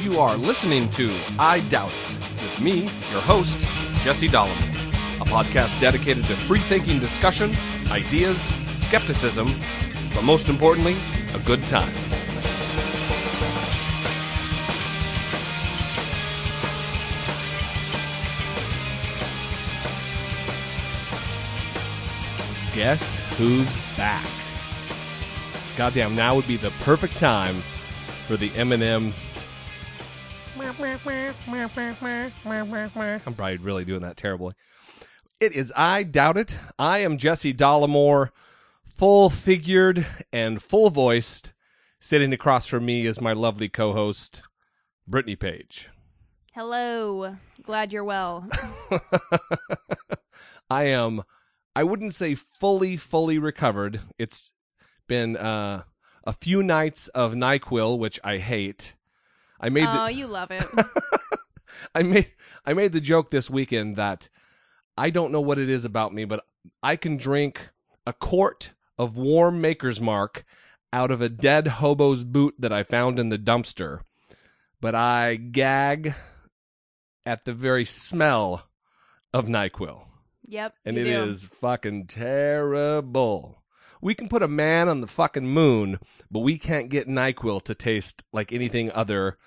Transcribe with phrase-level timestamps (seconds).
[0.00, 3.60] You are listening to I Doubt It with me, your host,
[4.02, 7.54] Jesse Dollamore, a podcast dedicated to free thinking discussion,
[7.90, 8.40] ideas,
[8.72, 9.48] skepticism,
[10.14, 10.96] but most importantly,
[11.34, 11.92] a good time.
[22.74, 24.24] Guess who's back?
[25.76, 27.60] Goddamn, now would be the perfect time
[28.28, 29.12] for the Eminem.
[33.26, 34.54] I'm probably really doing that terribly.
[35.40, 36.56] It is I Doubt It.
[36.78, 38.30] I am Jesse Dollamore,
[38.86, 41.52] full figured and full voiced.
[41.98, 44.42] Sitting across from me is my lovely co host,
[45.08, 45.90] Brittany Page.
[46.54, 47.38] Hello.
[47.64, 48.46] Glad you're well.
[50.70, 51.24] I am,
[51.74, 54.00] I wouldn't say fully, fully recovered.
[54.18, 54.50] It's
[55.08, 55.84] been uh,
[56.24, 58.94] a few nights of NyQuil, which I hate.
[59.60, 60.66] I made Oh, the, you love it.
[61.94, 62.28] I made
[62.64, 64.28] I made the joke this weekend that
[64.96, 66.44] I don't know what it is about me, but
[66.82, 67.70] I can drink
[68.06, 70.44] a quart of warm Maker's Mark
[70.92, 74.00] out of a dead hobo's boot that I found in the dumpster,
[74.80, 76.14] but I gag
[77.24, 78.68] at the very smell
[79.32, 80.02] of NyQuil.
[80.52, 80.74] Yep.
[80.84, 81.24] And it do.
[81.24, 83.62] is fucking terrible.
[84.02, 85.98] We can put a man on the fucking moon,
[86.30, 89.38] but we can't get NyQuil to taste like anything other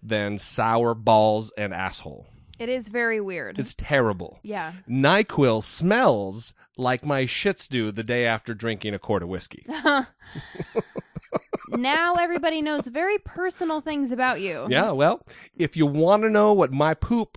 [0.00, 2.28] than sour balls and asshole.
[2.60, 3.58] It is very weird.
[3.58, 4.38] It's terrible.
[4.44, 4.74] yeah.
[4.88, 9.66] NyQuil smells like my shits do the day after drinking a quart of whiskey.
[11.70, 14.68] now everybody knows very personal things about you.
[14.70, 15.26] yeah, well,
[15.56, 17.36] if you want to know what my poop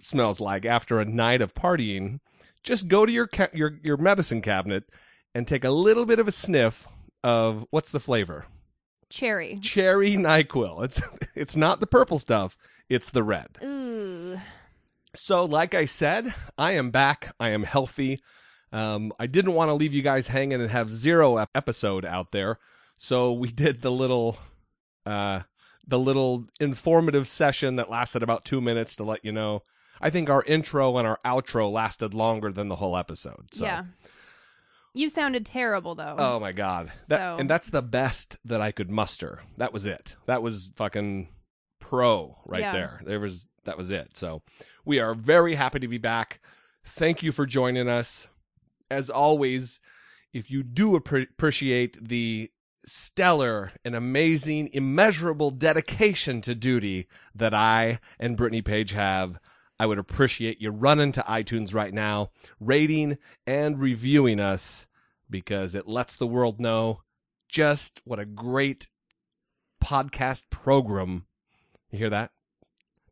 [0.00, 2.18] smells like after a night of partying,
[2.64, 4.84] just go to your ca- your your medicine cabinet
[5.34, 6.88] and take a little bit of a sniff
[7.22, 8.46] of what's the flavor?
[9.10, 9.58] Cherry.
[9.60, 10.84] Cherry NyQuil.
[10.84, 11.00] It's
[11.36, 12.56] it's not the purple stuff,
[12.88, 13.58] it's the red.
[13.62, 14.40] Ooh.
[15.14, 17.34] So, like I said, I am back.
[17.38, 18.20] I am healthy.
[18.72, 22.32] Um, I didn't want to leave you guys hanging and have zero ep- episode out
[22.32, 22.58] there,
[22.96, 24.38] so we did the little,
[25.06, 25.42] uh,
[25.86, 29.62] the little informative session that lasted about two minutes to let you know.
[30.04, 33.46] I think our intro and our outro lasted longer than the whole episode.
[33.52, 33.64] So.
[33.64, 33.84] Yeah.
[34.92, 36.14] You sounded terrible though.
[36.18, 36.92] Oh my god.
[37.08, 39.40] That, So- And that's the best that I could muster.
[39.56, 40.16] That was it.
[40.26, 41.28] That was fucking
[41.80, 42.72] pro right Yeah.
[42.72, 43.00] there.
[43.04, 44.16] There was that was it.
[44.16, 44.42] So
[44.84, 46.40] we are very happy to be back.
[46.84, 48.28] Thank you for joining us.
[48.90, 49.80] As always,
[50.34, 52.50] if you do appre- appreciate the
[52.86, 59.38] stellar and amazing, immeasurable dedication to duty that I and Brittany Page have,
[59.84, 64.86] I would appreciate you running to iTunes right now, rating and reviewing us
[65.28, 67.02] because it lets the world know
[67.50, 68.88] just what a great
[69.84, 71.26] podcast program.
[71.90, 72.30] You hear that?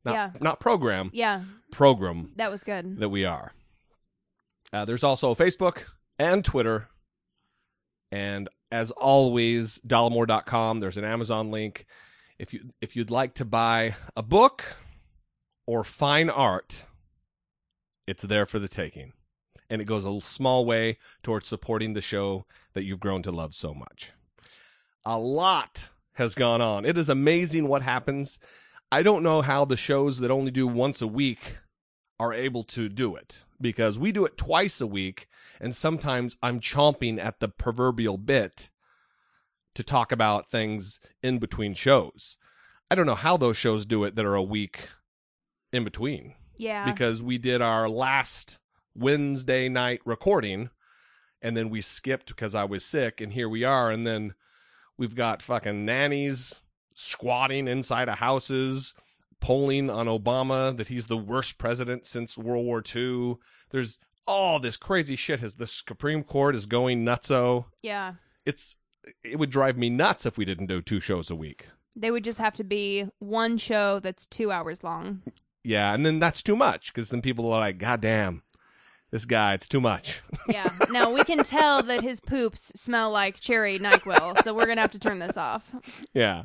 [0.03, 0.31] Not, Yeah.
[0.41, 1.43] Not program, yeah.
[1.71, 3.01] program That was good.
[3.01, 3.53] that we are.
[4.73, 5.85] Uh, there's also Facebook
[6.19, 6.89] and Twitter.
[8.11, 10.81] And as always, dollamore.com.
[10.81, 11.85] There's an Amazon link.
[12.39, 14.65] If you if you'd like to buy a book
[15.67, 16.87] or fine art,
[18.07, 19.13] it's there for the taking.
[19.71, 23.55] And it goes a small way towards supporting the show that you've grown to love
[23.55, 24.13] so much.
[25.05, 26.85] A lot has gone on.
[26.85, 28.39] It is amazing what happens.
[28.91, 31.57] I don't know how the shows that only do once a week
[32.21, 35.29] are able to do it because we do it twice a week
[35.61, 38.69] and sometimes I'm chomping at the proverbial bit
[39.75, 42.37] to talk about things in between shows.
[42.91, 44.89] I don't know how those shows do it that are a week
[45.73, 46.85] in between Yeah.
[46.85, 48.59] because we did our last
[48.95, 50.71] Wednesday night recording
[51.41, 54.35] and then we skipped because I was sick and here we are and then
[54.99, 56.61] we've got fucking nannies
[56.95, 58.93] squatting inside of houses
[59.41, 63.37] polling on Obama that he's the worst president since World War II.
[63.71, 67.65] There's all this crazy shit has the Supreme Court is going nutso.
[67.83, 68.15] yeah.
[68.45, 68.77] It's
[69.25, 71.67] it would drive me nuts if we didn't do two shows a week.
[71.97, 75.23] They would just have to be one show that's two hours long.
[75.65, 78.43] Yeah, and then that's too much because then people are like, God damn,
[79.11, 80.23] this guy, it's too much.
[80.49, 80.71] Yeah.
[80.91, 84.91] now we can tell that his poops smell like cherry NyQuil, so we're gonna have
[84.93, 85.73] to turn this off.
[86.15, 86.45] yeah.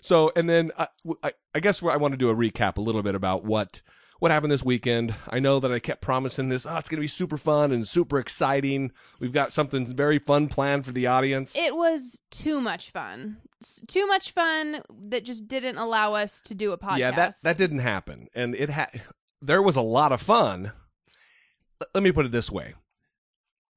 [0.00, 0.86] So, and then uh,
[1.22, 3.82] I, I, I guess I want to do a recap a little bit about what
[4.18, 5.14] what happened this weekend.
[5.28, 6.66] I know that I kept promising this.
[6.66, 8.92] Oh, it's going to be super fun and super exciting.
[9.20, 11.56] We've got something very fun planned for the audience.
[11.56, 13.38] It was too much fun.
[13.86, 16.98] Too much fun that just didn't allow us to do a podcast.
[16.98, 19.02] Yeah, that that didn't happen, and it had.
[19.40, 20.72] There was a lot of fun.
[21.94, 22.74] Let me put it this way: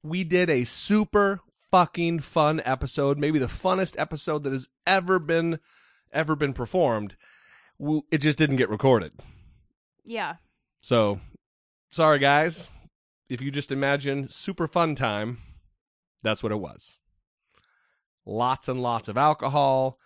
[0.02, 5.58] we did a super fucking fun episode, maybe the funnest episode that has ever been
[6.12, 7.16] ever been performed.
[8.10, 9.12] It just didn't get recorded.
[10.08, 10.36] Yeah.
[10.80, 11.20] So,
[11.90, 12.70] sorry guys.
[13.28, 15.38] If you just imagine super fun time,
[16.22, 16.96] that's what it was.
[18.24, 19.98] Lots and lots of alcohol,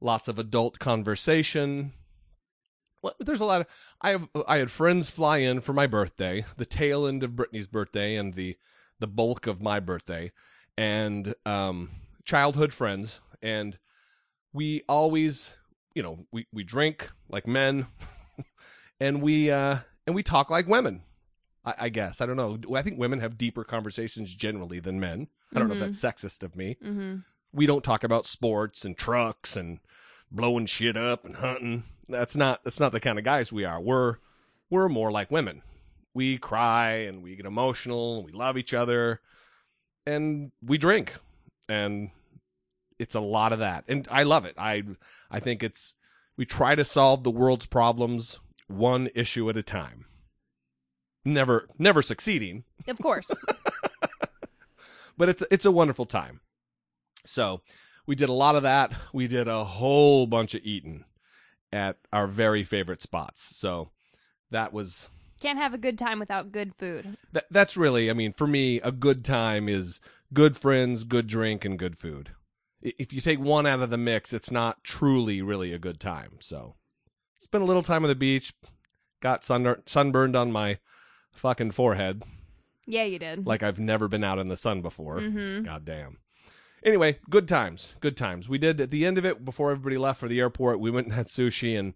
[0.00, 1.92] lots of adult conversation.
[3.20, 3.68] There's a lot of
[4.00, 7.68] I have I had friends fly in for my birthday, the tail end of Brittany's
[7.68, 8.56] birthday and the
[8.98, 10.32] the bulk of my birthday,
[10.76, 11.90] and um,
[12.24, 13.78] childhood friends, and
[14.52, 15.56] we always,
[15.94, 17.86] you know, we we drink like men,
[19.00, 21.02] and we uh and we talk like women.
[21.64, 22.58] I, I guess I don't know.
[22.76, 25.28] I think women have deeper conversations generally than men.
[25.54, 26.76] I don't know if that's sexist of me.
[26.82, 27.16] Mm-hmm.
[27.52, 29.78] We don't talk about sports and trucks and
[30.30, 31.84] blowing shit up and hunting.
[32.08, 33.80] That's not that's not the kind of guys we are.
[33.80, 34.16] We're
[34.70, 35.62] we're more like women.
[36.12, 39.20] We cry and we get emotional and we love each other
[40.06, 41.14] and we drink
[41.68, 42.10] and
[42.98, 44.82] it's a lot of that and i love it i
[45.30, 45.94] i think it's
[46.36, 48.38] we try to solve the world's problems
[48.68, 50.06] one issue at a time.
[51.24, 52.64] Never never succeeding.
[52.86, 53.30] Of course.
[55.16, 56.40] but it's it's a wonderful time.
[57.26, 57.62] So
[58.06, 58.92] we did a lot of that.
[59.12, 61.04] We did a whole bunch of eating
[61.72, 63.56] at our very favorite spots.
[63.56, 63.90] So
[64.50, 65.08] that was
[65.40, 67.16] Can't have a good time without good food.
[67.32, 70.00] that, that's really i mean for me a good time is
[70.32, 72.30] good friends good drink and good food.
[72.82, 76.32] If you take one out of the mix it's not truly really a good time
[76.40, 76.76] so
[77.44, 78.52] spent a little time on the beach
[79.20, 80.78] got sun- sunburned on my
[81.32, 82.22] fucking forehead
[82.86, 83.46] Yeah, you did.
[83.46, 85.64] like i've never been out in the sun before Mhm.
[85.64, 86.18] god damn
[86.82, 90.20] anyway good times good times we did at the end of it before everybody left
[90.20, 91.94] for the airport we went and had sushi and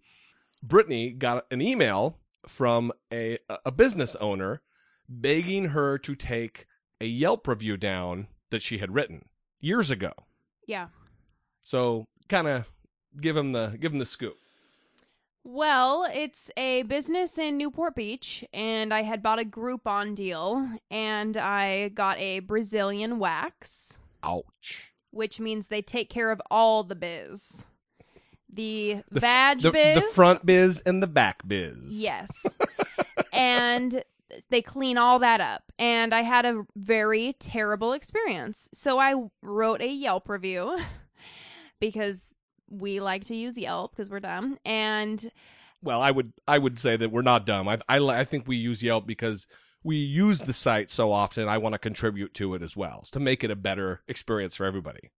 [0.62, 4.62] brittany got an email from a a business owner
[5.08, 6.66] begging her to take
[7.00, 9.26] a yelp review down that she had written
[9.60, 10.12] years ago
[10.66, 10.88] yeah.
[11.62, 12.64] so kind of
[13.20, 14.36] give him the give him the scoop
[15.50, 21.38] Well, it's a business in Newport Beach, and I had bought a Groupon deal, and
[21.38, 27.64] I got a Brazilian wax, ouch which means they take care of all the biz.
[28.52, 29.94] The, the, vag the, biz.
[29.96, 32.44] the front biz and the back biz Yes.
[33.32, 34.04] and
[34.50, 35.72] they clean all that up.
[35.78, 38.68] And I had a very terrible experience.
[38.74, 40.78] So I wrote a Yelp review
[41.80, 42.34] because
[42.70, 44.58] we like to use Yelp because we're dumb.
[44.64, 45.30] And
[45.82, 47.68] Well, I would I would say that we're not dumb.
[47.68, 49.46] I I, I think we use Yelp because
[49.84, 51.48] we use the site so often.
[51.48, 54.66] I want to contribute to it as well to make it a better experience for
[54.66, 55.10] everybody.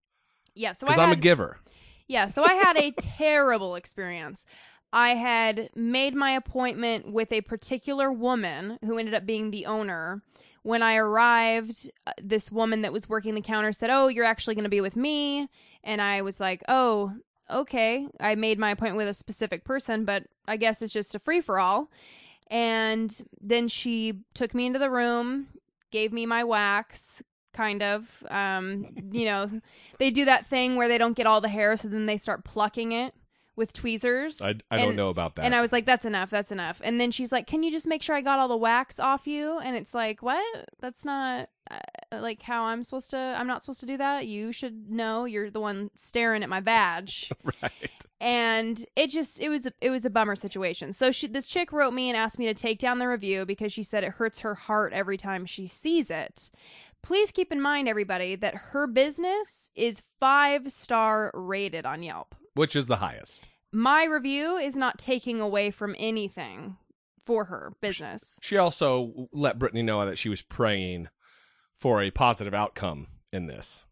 [0.54, 1.60] yeah, so Because I'm a giver.
[2.08, 4.46] yeah, so I had a terrible experience.
[4.92, 10.24] I had made my appointment with a particular woman who ended up being the owner.
[10.64, 14.56] When I arrived, uh, this woman that was working the counter said, "Oh, you're actually
[14.56, 15.48] going to be with me."
[15.86, 17.14] And I was like, "Oh,
[17.50, 21.20] okay." I made my appointment with a specific person, but I guess it's just a
[21.20, 21.90] free for all.
[22.50, 23.12] And
[23.42, 25.48] then she took me into the room,
[25.92, 27.22] gave me my wax,
[27.54, 28.24] kind of.
[28.30, 29.50] Um, you know,
[30.00, 32.44] they do that thing where they don't get all the hair, so then they start
[32.44, 33.14] plucking it
[33.60, 34.42] with tweezers.
[34.42, 35.44] I, I don't know about that.
[35.44, 36.30] And I was like, that's enough.
[36.30, 36.80] That's enough.
[36.84, 39.28] And then she's like, can you just make sure I got all the wax off
[39.28, 39.60] you?
[39.60, 40.70] And it's like, what?
[40.80, 41.78] That's not Uh,
[42.20, 43.18] like how I'm supposed to.
[43.18, 44.26] I'm not supposed to do that.
[44.28, 45.26] You should know.
[45.26, 47.32] You're the one staring at my badge.
[47.62, 47.92] right.
[48.20, 50.94] and it just it was it was a bummer situation.
[50.94, 53.72] So she this chick wrote me and asked me to take down the review because
[53.72, 56.50] she said it hurts her heart every time she sees it.
[57.02, 62.76] Please keep in mind, everybody, that her business is five star rated on Yelp Which
[62.76, 63.48] is the highest.
[63.72, 66.76] my review is not taking away from anything
[67.26, 68.38] for her business.
[68.42, 71.08] She also let Brittany know that she was praying
[71.80, 73.86] for a positive outcome in this.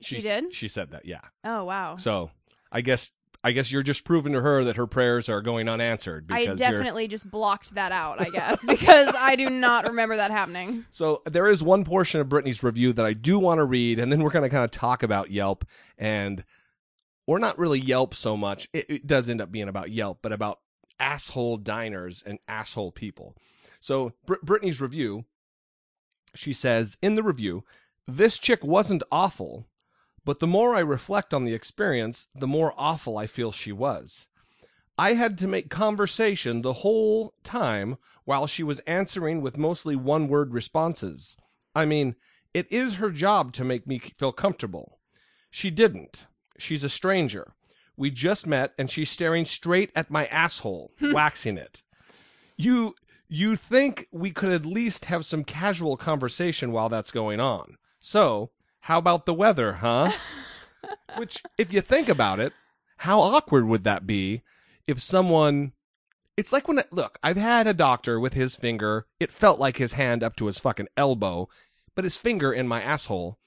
[0.00, 0.54] She s- did?
[0.54, 1.20] She said that, yeah.
[1.44, 1.96] Oh wow.
[1.96, 2.30] So
[2.72, 3.10] I guess
[3.42, 6.60] I guess you're just proving to her that her prayers are going unanswered I because
[6.60, 10.86] you're definitely just blocked that out, I guess, because I do not remember that happening.
[10.90, 14.10] So there is one portion of Brittany's review that I do want to read, and
[14.10, 15.66] then we're going to kind of talk about Yelp
[15.98, 16.42] and,
[17.26, 18.66] or not really Yelp so much.
[18.72, 20.60] It, it does end up being about Yelp, but about
[20.98, 23.36] asshole diners and asshole people.
[23.78, 25.26] So Br- Brittany's review,
[26.34, 27.64] she says in the review,
[28.06, 29.66] this chick wasn't awful,
[30.24, 34.28] but the more I reflect on the experience, the more awful I feel she was.
[34.96, 40.28] I had to make conversation the whole time while she was answering with mostly one
[40.28, 41.36] word responses.
[41.74, 42.14] I mean,
[42.52, 44.98] it is her job to make me feel comfortable.
[45.50, 46.26] She didn't.
[46.58, 47.54] She's a stranger.
[47.96, 51.82] We just met and she's staring straight at my asshole, waxing it.
[52.56, 52.94] You
[53.28, 57.76] you think we could at least have some casual conversation while that's going on.
[58.00, 58.50] So,
[58.80, 60.12] How about the weather, huh?
[61.16, 62.52] Which, if you think about it,
[62.98, 64.42] how awkward would that be
[64.86, 65.72] if someone.
[66.36, 69.06] It's like when, I, look, I've had a doctor with his finger.
[69.20, 71.48] It felt like his hand up to his fucking elbow,
[71.94, 73.38] but his finger in my asshole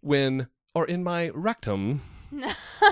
[0.00, 2.02] when, or in my rectum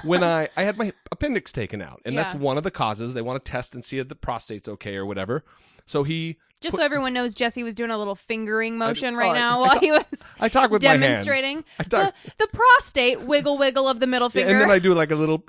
[0.05, 2.01] when I, I had my appendix taken out.
[2.05, 3.13] And that's one of the causes.
[3.13, 5.43] They want to test and see if the prostate's okay or whatever.
[5.87, 9.33] So he, Just so everyone knows, Jesse was doing a little fingering motion oh, right
[9.33, 10.05] I- now I while he was
[10.41, 11.03] I talk with my hands.
[11.03, 14.53] demonstrating I the, talk, the prostate wiggle wiggle of the middle Yeah, finger.
[14.53, 15.39] and then I do like a little.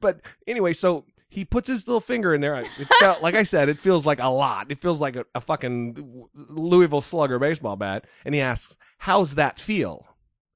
[0.00, 2.54] but anyway, so he puts his little finger in there.
[2.56, 2.68] It
[3.00, 4.70] felt like I said, it feels like a lot.
[4.70, 8.06] It feels like a, a fucking Louisville Slugger baseball bat.
[8.24, 10.06] And he asks, "How's that feel?"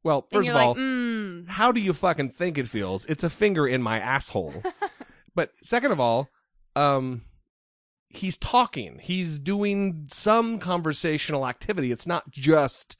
[0.04, 3.04] Well, first of all, like, mm, how do you fucking think it feels?
[3.06, 4.62] It's a finger in my asshole.
[5.35, 6.28] but second of all,
[6.76, 7.23] um,
[8.09, 8.99] he's talking.
[9.02, 11.93] He's doing some conversational activity.
[11.93, 12.97] It's not just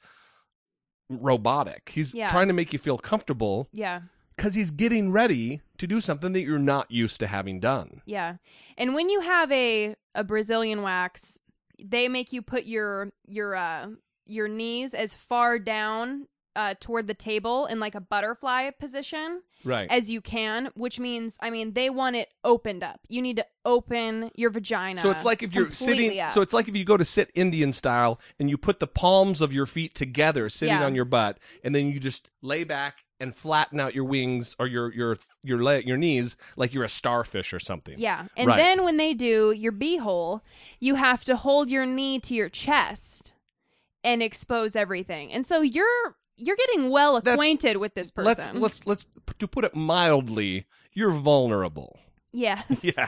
[1.09, 1.91] robotic.
[1.93, 2.27] He's Yeah.
[2.29, 4.01] trying to make you feel comfortable yeah,
[4.35, 8.01] because he's getting ready to do something that you're not used to having done.
[8.05, 8.37] yeah.
[8.77, 11.39] And when you have a a Brazilian wax,
[11.83, 13.87] they make you put your your uh
[14.25, 19.87] your knees as far down uh toward the table in like a butterfly position Right.
[19.89, 22.99] as you can, which means I mean they want it opened up.
[23.07, 25.01] You need to open your vagina.
[25.01, 26.19] So it's like if you're sitting.
[26.19, 26.31] up.
[26.31, 29.39] So it's like if you go to sit Indian style and you put the palms
[29.41, 30.85] of your feet together, sitting Yeah.
[30.85, 34.67] on your butt, and then you just lay back and flatten out your wings or
[34.67, 37.95] your your your leg, your knees like you're a starfish or something.
[37.97, 38.25] Yeah.
[38.35, 38.57] And Right.
[38.57, 40.41] then when they do your beehole,
[40.81, 43.33] you have to hold your knee to your chest
[44.03, 45.31] and expose everything.
[45.31, 48.59] And so you're you're getting well That's- acquainted with this person.
[48.59, 49.07] Let's let's let's
[49.39, 51.99] to put it mildly, you're vulnerable.
[52.31, 52.83] yes.
[52.97, 53.07] Yeah.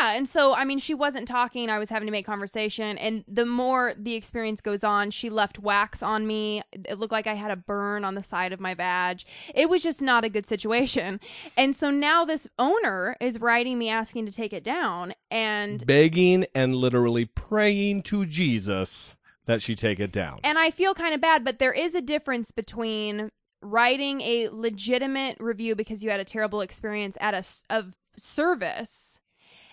[0.00, 3.24] Yeah, and so I mean she wasn't talking, I was having to make conversation and
[3.26, 6.62] the more the experience goes on, she left wax on me.
[6.72, 9.24] It looked like I had a burn on the side of my badge.
[9.54, 11.20] It was just not a good situation.
[11.56, 16.44] And so now this owner is writing me asking to take it down and Begging
[16.54, 19.16] and literally praying to Jesus
[19.48, 20.38] that she take it down.
[20.44, 23.30] and I feel kind of bad, but there is a difference between
[23.62, 27.42] writing a legitimate review because you had a terrible experience at a
[27.74, 29.20] of service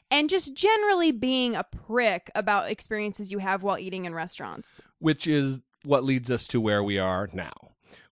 [0.09, 4.81] and just generally being a prick about experiences you have while eating in restaurants.
[4.99, 7.53] which is what leads us to where we are now.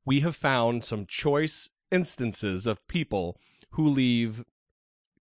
[0.06, 3.38] We have found some choice instances of people
[3.72, 4.44] who leave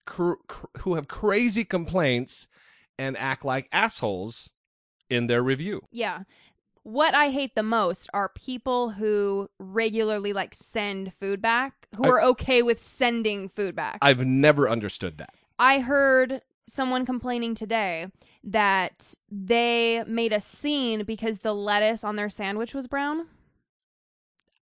[0.04, 2.48] cr- cr- who have crazy complaints
[2.98, 4.50] and act like assholes
[5.12, 5.82] in their review.
[5.92, 6.20] Yeah.
[6.84, 12.08] What I hate the most are people who regularly like send food back, who I-
[12.08, 13.98] are okay with sending food back.
[14.02, 15.34] I've never understood that.
[15.58, 18.06] I heard someone complaining today
[18.44, 23.26] that they made a scene because the lettuce on their sandwich was brown.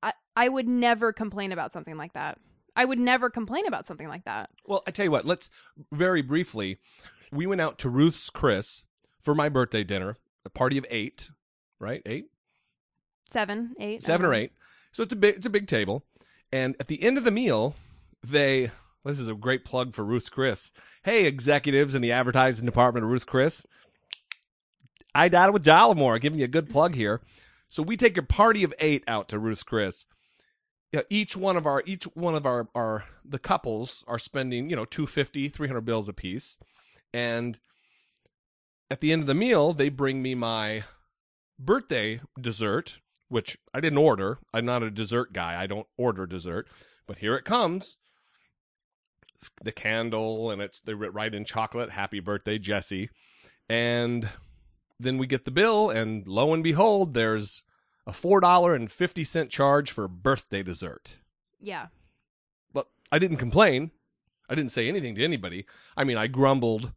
[0.03, 2.39] I I would never complain about something like that.
[2.77, 4.51] I would never complain about something like that.
[4.67, 5.51] Well, I tell you what, let's
[5.93, 6.79] very briefly.
[7.33, 8.85] We went out to Ruth's Chris
[9.23, 11.31] for my birthday dinner, a party of 8,
[11.79, 12.03] right?
[12.05, 12.27] 8?
[13.31, 14.51] Seven, eight, seven or eight.
[14.91, 16.05] So it's a big it's a big table,
[16.51, 17.77] and at the end of the meal,
[18.27, 18.73] they
[19.05, 20.73] this is a great plug for Ruth's Chris.
[21.05, 23.69] Hey, executives in the advertising department of Ruth's Chris,
[25.15, 27.21] I died with Dollamore, giving you a good plug here.
[27.69, 30.07] So we take a party of eight out to Ruth's Chris.
[30.91, 34.75] Yeah, each one of our each one of our our the couples are spending you
[34.75, 36.59] know 250 300 bills a piece
[37.15, 37.61] and
[38.91, 40.85] at the end of the meal they bring me my
[41.59, 42.99] birthday dessert
[43.31, 44.39] which I didn't order.
[44.53, 45.59] I'm not a dessert guy.
[45.59, 46.69] I don't order dessert.
[47.07, 47.97] But here it comes.
[49.63, 53.09] The candle, and it's they writ right in chocolate, happy birthday, Jesse.
[53.69, 54.29] And
[54.99, 57.63] then we get the bill, and lo and behold, there's
[58.07, 61.19] a $4.50 charge for birthday dessert.
[61.61, 61.87] Yeah.
[62.73, 63.93] But I didn't complain.
[64.49, 65.67] I didn't say anything to anybody.
[65.97, 66.93] I mean, I grumbled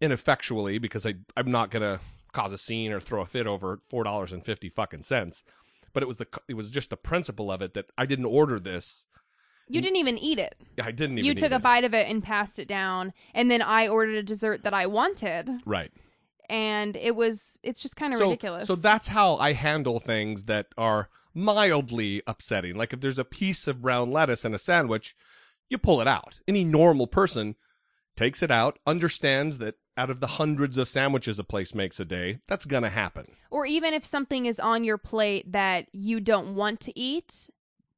[0.00, 2.00] ineffectually because I I'm not gonna
[2.32, 5.44] cause a scene or throw a fit over four dollars and fifty fucking cents.
[5.92, 8.58] But it was the it was just the principle of it that I didn't order
[8.58, 9.06] this.
[9.66, 10.56] You didn't even eat it.
[10.82, 11.24] I didn't even.
[11.24, 11.62] You took a this.
[11.62, 14.86] bite of it and passed it down, and then I ordered a dessert that I
[14.86, 15.90] wanted, right?
[16.50, 18.66] and it was it's just kind of So ridiculous.
[18.66, 22.76] so that's how I handle things that are mildly upsetting.
[22.76, 25.16] Like if there's a piece of brown lettuce in a sandwich,
[25.70, 26.40] you pull it out.
[26.46, 27.54] Any normal person
[28.16, 32.04] takes it out, understands that out of the hundreds of sandwiches a place makes a
[32.04, 33.26] day, that's gonna happen.
[33.50, 37.48] or even if something is on your plate that you don't want to eat,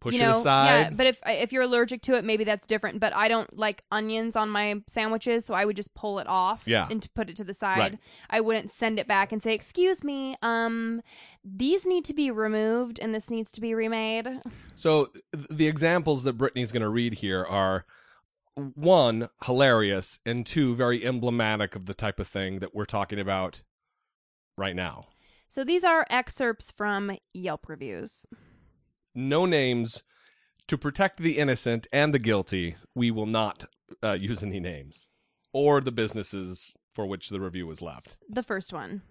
[0.01, 0.67] push you it know, aside.
[0.69, 0.91] yeah.
[0.91, 3.01] But if if you're allergic to it, maybe that's different.
[3.01, 6.63] But I don't like onions on my sandwiches, so I would just pull it off,
[6.67, 6.87] Yeah.
[6.91, 7.79] and put it to the side.
[7.79, 7.99] Right.
[8.29, 11.01] I wouldn't send it back and say, "Excuse me, um,
[11.43, 14.29] these need to be removed and this needs to be remade."
[14.75, 17.87] So th- the examples that Brittany's going to read here are
[18.57, 23.63] one hilarious and two very emblematic of the type of thing that we're talking about
[24.57, 25.09] right now.
[25.49, 28.27] So these are excerpts from Yelp reviews.
[29.15, 30.03] No names
[30.69, 32.77] to protect the innocent and the guilty.
[32.95, 33.67] We will not
[34.03, 35.07] uh, use any names
[35.53, 38.17] or the businesses for which the review was left.
[38.29, 39.03] The first one.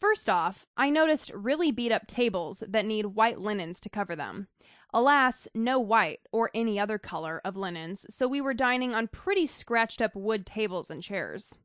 [0.00, 4.48] First off, I noticed really beat up tables that need white linens to cover them.
[4.94, 9.44] Alas, no white or any other color of linens, so we were dining on pretty
[9.44, 11.58] scratched up wood tables and chairs.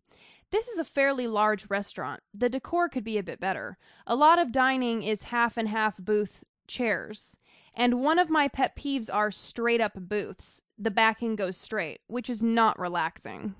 [0.51, 2.21] This is a fairly large restaurant.
[2.33, 3.77] The decor could be a bit better.
[4.07, 7.38] A lot of dining is half and half booth chairs.
[7.75, 10.59] And one of my pet peeves are straight up booths.
[10.79, 13.53] The backing goes straight, which is not relaxing.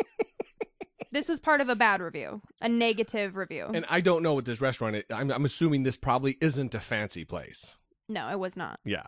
[1.12, 3.66] this was part of a bad review, a negative review.
[3.74, 5.04] And I don't know what this restaurant is.
[5.10, 7.76] I'm, I'm assuming this probably isn't a fancy place.
[8.10, 8.78] No, it was not.
[8.84, 9.06] Yeah.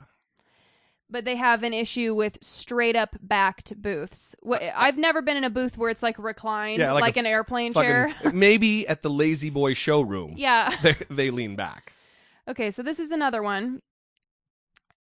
[1.10, 4.34] But they have an issue with straight up backed booths.
[4.48, 7.20] Wh- I've never been in a booth where it's like reclined, Yeah, like like, a
[7.20, 8.14] an airplane chair.
[8.22, 10.34] Fucking, maybe at the La-Z-Boy showroom.
[10.38, 10.74] yeah.
[10.82, 11.92] They, they lean back.
[12.48, 13.82] Okay, so this is another one.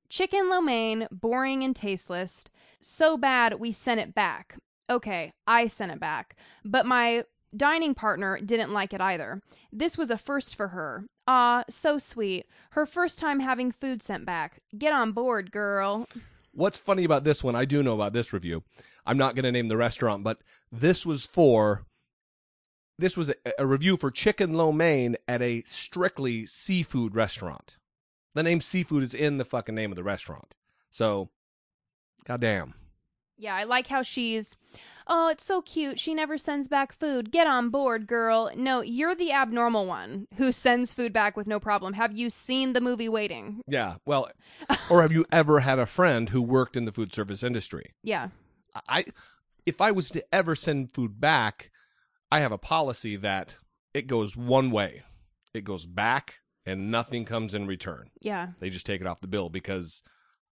[0.08, 2.44] Chicken lo mein, boring and tasteless.
[2.80, 4.58] So bad we sent it back.
[4.90, 6.36] Okay, I sent it back.
[6.64, 7.24] But my
[7.56, 9.40] dining partner didn't like it either.
[9.72, 11.04] This was a first for her.
[11.32, 12.46] Ah, so sweet.
[12.70, 14.62] Her first time having food sent back.
[14.76, 16.08] Get on board, girl.
[16.50, 18.64] What's funny about this one, I do know about this review.
[19.06, 20.38] I'm not going to name the restaurant, but
[20.72, 21.86] this was for
[22.98, 27.76] this was a, a review for chicken lo mein at a strictly seafood restaurant.
[28.34, 30.56] The name seafood is in the fucking name of the restaurant.
[30.90, 31.30] So,
[32.24, 32.74] goddamn.
[33.40, 34.56] Yeah, I like how she's.
[35.06, 35.98] Oh, it's so cute.
[35.98, 37.32] She never sends back food.
[37.32, 38.50] Get on board, girl.
[38.54, 41.94] No, you're the abnormal one who sends food back with no problem.
[41.94, 43.62] Have you seen the movie Waiting?
[43.66, 43.96] Yeah.
[44.06, 44.30] Well,
[44.90, 47.94] or have you ever had a friend who worked in the food service industry?
[48.04, 48.28] Yeah.
[48.88, 49.06] I
[49.66, 51.70] if I was to ever send food back,
[52.30, 53.56] I have a policy that
[53.94, 55.02] it goes one way.
[55.54, 56.34] It goes back
[56.66, 58.10] and nothing comes in return.
[58.20, 58.48] Yeah.
[58.60, 60.02] They just take it off the bill because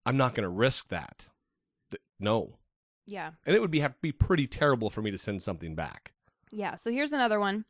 [0.04, 1.26] I'm not going to risk that.
[2.18, 2.58] No.
[3.08, 3.30] Yeah.
[3.46, 6.12] And it would be have to be pretty terrible for me to send something back.
[6.52, 6.76] Yeah.
[6.76, 7.64] So here's another one.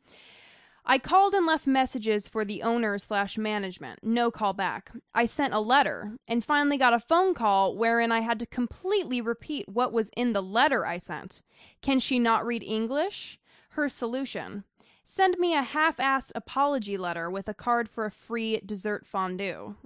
[0.84, 4.00] I called and left messages for the owner slash management.
[4.02, 4.90] No call back.
[5.14, 9.20] I sent a letter and finally got a phone call wherein I had to completely
[9.20, 11.42] repeat what was in the letter I sent.
[11.82, 13.38] Can she not read English?
[13.70, 14.64] Her solution.
[15.04, 19.76] Send me a half assed apology letter with a card for a free dessert fondue.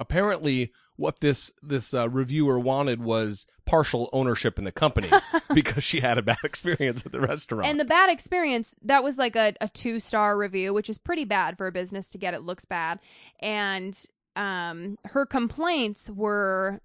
[0.00, 5.10] Apparently, what this this uh, reviewer wanted was partial ownership in the company
[5.54, 7.66] because she had a bad experience at the restaurant.
[7.66, 11.24] And the bad experience, that was like a, a two star review, which is pretty
[11.24, 12.98] bad for a business to get it looks bad.
[13.38, 13.96] And
[14.36, 16.80] um her complaints were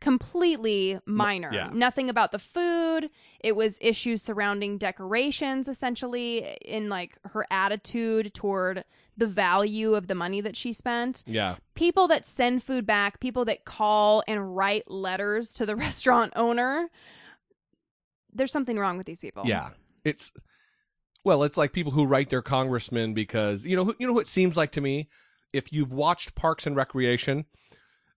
[0.00, 1.50] completely minor.
[1.52, 1.70] yeah.
[1.72, 3.08] Nothing about the food.
[3.40, 8.84] It was issues surrounding decorations essentially in like her attitude toward
[9.16, 11.22] the value of the money that she spent.
[11.26, 11.56] yeah.
[11.74, 16.88] People that send food back, people that call and write letters to the restaurant owner,
[18.32, 19.44] there's something wrong with these people.
[19.46, 19.70] Yeah,
[20.04, 20.32] it's
[21.24, 24.22] well, it's like people who write their congressman because you know who- you know what
[24.22, 25.08] it seems like to me.
[25.52, 27.44] If you've watched Parks and Recreation,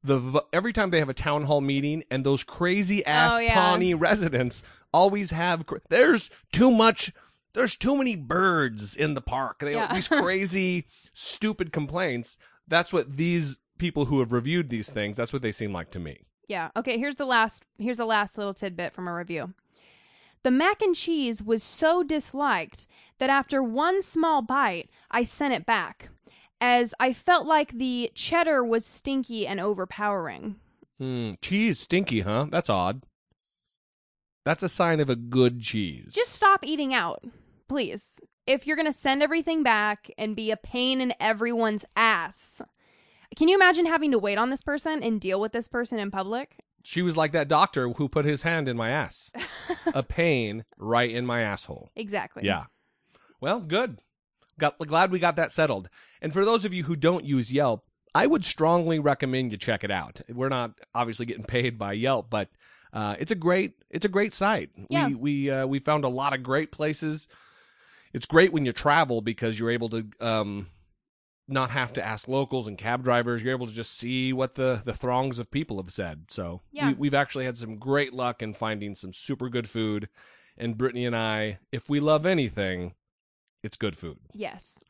[0.03, 3.53] the every time they have a town hall meeting and those crazy ass Oh, yeah.
[3.53, 7.13] Pawnee residents always have there's too much.
[7.57, 9.59] There's too many birds in the park.
[9.59, 9.91] They Yeah.
[9.93, 12.37] these crazy, stupid complaints.
[12.67, 15.17] That's what these people who have reviewed these things.
[15.17, 16.25] That's what they seem like to me.
[16.47, 16.69] Yeah.
[16.75, 19.53] Okay, here's the last here's the last little tidbit from a review.
[20.43, 25.65] The mac and cheese was so disliked that after one small bite, I sent it
[25.65, 26.09] back
[26.61, 30.57] as I felt like the cheddar was stinky and overpowering.
[30.99, 32.45] Hmm, cheese stinky, huh?
[32.51, 33.01] That's odd.
[34.45, 36.13] That's a sign of a good cheese.
[36.13, 37.23] Just stop eating out,
[37.67, 38.19] please.
[38.45, 42.61] If you're going to send everything back and be a pain in everyone's ass.
[43.35, 46.11] Can you imagine having to wait on this person and deal with this person in
[46.11, 46.57] public?
[46.83, 49.31] She was like that doctor who put his hand in my ass.
[49.93, 51.89] a pain right in my asshole.
[51.95, 52.45] Exactly.
[52.45, 52.65] Yeah.
[53.41, 53.99] Well, good.
[54.59, 55.89] Got glad we got that settled.
[56.21, 57.83] And for those of you who don't use Yelp,
[58.15, 60.21] I would strongly recommend you check it out.
[60.29, 62.49] We're not obviously getting paid by Yelp, but
[62.93, 64.71] uh, it's a great it's a great site.
[64.89, 65.07] Yeah.
[65.07, 67.27] We we uh, we found a lot of great places.
[68.13, 70.67] It's great when you travel because you're able to um
[71.49, 73.41] not have to ask locals and cab drivers.
[73.41, 76.25] You're able to just see what the, the throngs of people have said.
[76.29, 76.87] So Yeah.
[76.87, 80.09] we, we've actually had some great luck in finding some super good food.
[80.57, 82.95] And Brittany and I, if we love anything,
[83.63, 84.17] it's good food.
[84.33, 84.83] Yes.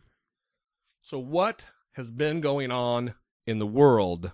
[1.01, 3.13] So what has been going on
[3.45, 4.31] in the world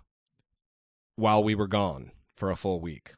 [1.17, 3.15] while we were gone for a full week?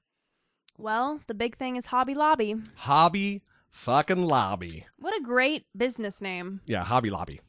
[0.80, 2.56] Well, the big thing is Hobby Lobby.
[2.76, 3.44] Hobby
[3.76, 4.86] fucking lobby.
[4.98, 6.62] What a great business name.
[6.66, 7.42] Yeah, Hobby Lobby.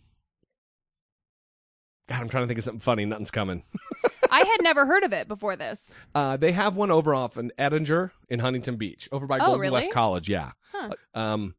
[2.09, 3.05] God, I'm trying to think of something funny.
[3.05, 3.65] Nothing's coming.
[4.31, 5.93] I had never heard of it before this.
[6.15, 9.61] Uh, they have one over off in Edinger in Huntington Beach, over by Oh, Golden
[9.61, 9.73] really?
[9.73, 10.29] West College.
[10.29, 10.53] Yeah.
[10.73, 10.91] Huh.
[11.15, 11.55] Um,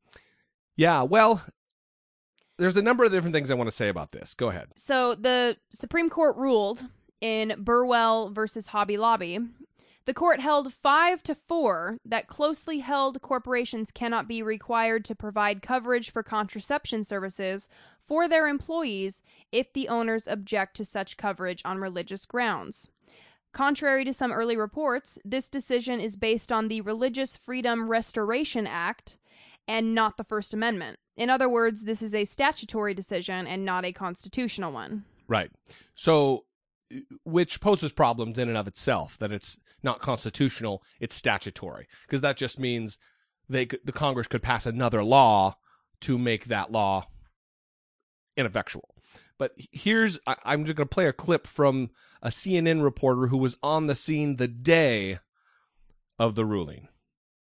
[0.78, 1.02] yeah.
[1.02, 1.42] Well,
[2.58, 4.36] there's a number of different things I want to say about this.
[4.36, 4.68] Go ahead.
[4.78, 6.86] So the Supreme Court ruled
[7.20, 9.40] in Burwell versus Hobby Lobby.
[10.08, 15.62] The court held five to four that closely held corporations cannot be required to provide
[15.62, 17.68] coverage for contraception services
[18.08, 22.90] for their employees if the owners object to such coverage on religious grounds.
[23.52, 29.18] Contrary to some early reports, this decision is based on the Religious Freedom Restoration Act
[29.68, 31.00] and not the First Amendment.
[31.18, 35.04] In other words, this is a statutory decision and not a constitutional one.
[35.28, 35.52] Right.
[35.96, 36.46] So,
[36.94, 42.22] uh, which poses problems in and of itself that it's not constitutional, it's statutory, because
[42.22, 42.98] that just means
[43.50, 45.58] they the Congress could pass another law
[46.02, 47.08] to make that law
[48.36, 48.96] ineffectual.
[49.38, 53.38] But here's I, I'm just going to play a clip from a CNN reporter who
[53.38, 55.20] was on the scene the day
[56.20, 56.88] of the ruling.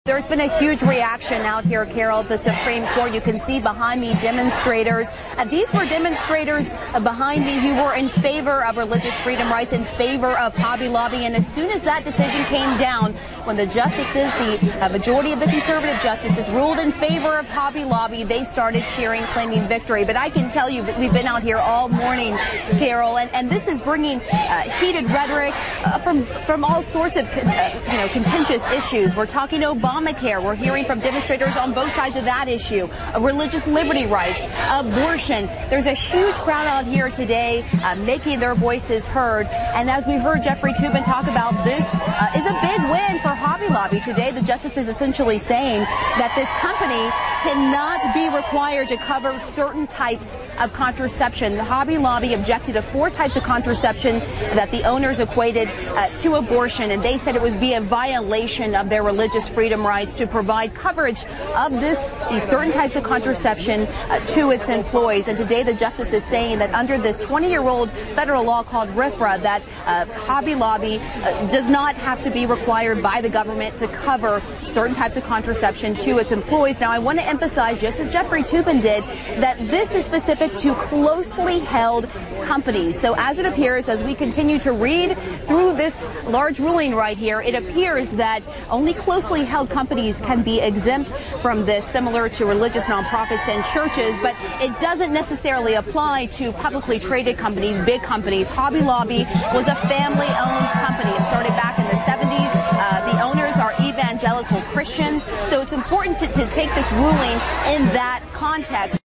[0.06, 3.12] There's been a huge reaction out here, Carol, at the Supreme Court.
[3.12, 5.12] You can see behind me demonstrators.
[5.36, 6.70] And these were demonstrators
[7.02, 11.26] behind me who were in favor of religious freedom rights, in favor of Hobby Lobby.
[11.26, 13.12] And as soon as that decision came down,
[13.44, 17.84] when the justices, the uh, majority of the conservative justices, ruled in favor of Hobby
[17.84, 20.04] Lobby, they started cheering, claiming victory.
[20.06, 22.36] But I can tell you we've been out here all morning,
[22.78, 27.26] Carol, and, and this is bringing uh, heated rhetoric uh, from from all sorts of
[27.26, 29.14] uh, you know contentious issues.
[29.14, 30.42] We're talking Obamacare.
[30.42, 32.88] We're hearing from demonstrators on both sides of that issue.
[33.14, 35.46] Uh, religious liberty rights, abortion.
[35.68, 39.46] There's a huge crowd out here today uh, making their voices heard.
[39.48, 43.34] And as we heard Jeffrey Toobin talk about, this uh, is a big win for
[43.34, 44.30] Hobby Lobby today.
[44.30, 47.10] The justice is essentially saying that this company
[47.42, 51.56] cannot be required to cover certain types of contraception.
[51.56, 54.20] The Hobby Lobby objected to four types of contraception
[54.54, 58.74] that the owners equated uh, to abortion, and they said it would be a violation
[58.74, 61.24] of their religious freedom rights to provide coverage
[61.56, 61.98] of this
[62.30, 65.28] these certain types of contraception uh, to its employees.
[65.28, 69.62] And today, the justice is saying that under this 20-year-old federal law called RFRA, that
[69.86, 74.40] uh, Hobby Lobby uh, does not have to be required by the government to cover
[74.62, 76.80] certain types of contraception to its employees.
[76.80, 79.04] Now, I want to emphasize, just as Jeffrey Toobin did,
[79.40, 82.08] that this is specific to closely held
[82.44, 82.98] companies.
[82.98, 87.40] So as it appears, as we continue to read through this large ruling right here,
[87.40, 91.10] it appears that only closely held companies can be exempt
[91.42, 96.98] from this, similar to religious nonprofits and churches, but it doesn't necessarily apply to publicly
[96.98, 98.50] traded companies, big companies.
[98.50, 99.24] Hobby Lobby
[99.54, 101.10] was a family-owned company.
[101.10, 102.50] It started back in the 70s.
[102.54, 107.38] Uh, the owners are evangelical Christians, so it's important to, to take this ruling
[107.74, 109.00] in that context.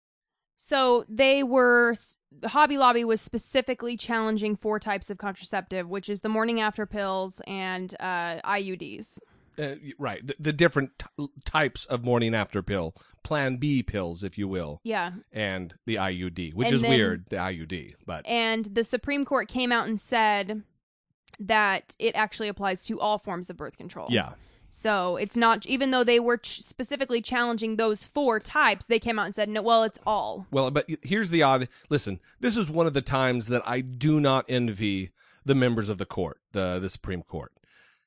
[0.57, 1.93] So they were
[2.45, 7.41] Hobby Lobby was specifically challenging four types of contraceptive, which is the morning after pills
[7.47, 9.19] and uh, IUDs.
[9.57, 10.25] Uh, right.
[10.25, 14.81] The, the different t- types of morning after pill, Plan B pills, if you will,
[14.83, 17.93] Yeah, and the IUD, which And is then- weird, the IUD.
[18.05, 20.63] But and the Supreme Court came out and said
[21.39, 24.07] that it actually applies to all forms of birth control.
[24.09, 24.33] yeah.
[24.75, 29.19] So it's not even though they were ch- specifically challenging those four types, they came
[29.19, 29.61] out and said no.
[29.61, 30.47] Well, it's all.
[30.49, 31.69] Well, but here's the odd.
[31.91, 35.11] Listen, this is one of the times that I do not envy
[35.45, 37.51] the members of the court, the the Supreme Court,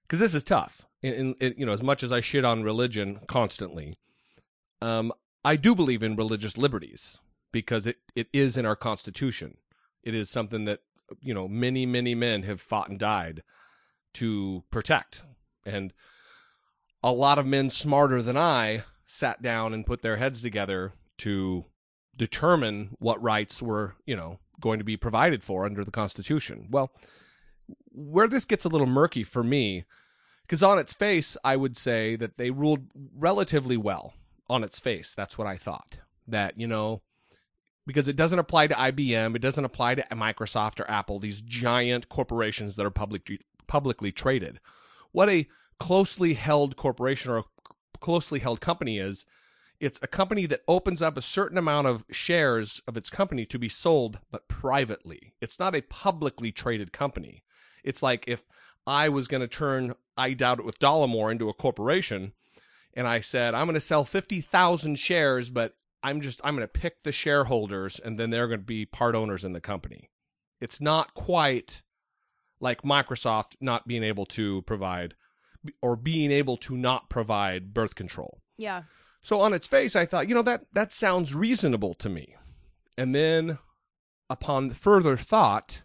[0.02, 0.84] because this is tough.
[1.02, 3.96] In- you know, as much as I shit on religion constantly,
[4.82, 5.12] um,
[5.44, 7.20] I do believe in religious liberties
[7.52, 9.58] because it, it is in our Constitution.
[10.02, 10.80] It is something that
[11.20, 13.44] you know many many men have fought and died
[14.14, 15.22] to protect,
[15.64, 15.92] and
[17.06, 21.64] a lot of men smarter than I sat down and put their heads together to
[22.16, 26.66] determine what rights were, you know, going to be provided for under the Constitution.
[26.68, 26.90] Well,
[27.92, 29.84] where this gets a little murky for me,
[30.42, 34.14] because on its face, I would say that they ruled relatively well.
[34.48, 36.00] On its face, that's what I thought.
[36.26, 37.02] That, you know,
[37.86, 42.08] because it doesn't apply to IBM, it doesn't apply to Microsoft or Apple, these giant
[42.08, 43.30] corporations that are public,
[43.68, 44.58] publicly traded.
[45.12, 45.46] What a
[45.78, 47.44] closely held corporation or a
[48.00, 49.26] closely held company is,
[49.78, 53.58] It's a company that opens up a certain amount of shares of its company to
[53.58, 55.34] be sold, but privately.
[55.40, 57.42] It's not a publicly traded company.
[57.84, 58.44] It's like if
[58.86, 62.32] I was going to turn I Doubt It with Dollamore into a corporation
[62.94, 66.80] and I said, I'm going to sell 50,000 shares, but I'm just, I'm going to
[66.80, 70.08] pick the shareholders and then they're going to be part owners in the company.
[70.60, 71.82] It's not quite
[72.60, 75.14] like Microsoft not being able to provide
[75.82, 78.40] or being able to not provide birth control.
[78.56, 78.82] Yeah.
[79.22, 82.36] So on its face, I thought, you know, that that sounds reasonable to me.
[82.96, 83.58] And then
[84.30, 85.82] upon further thought,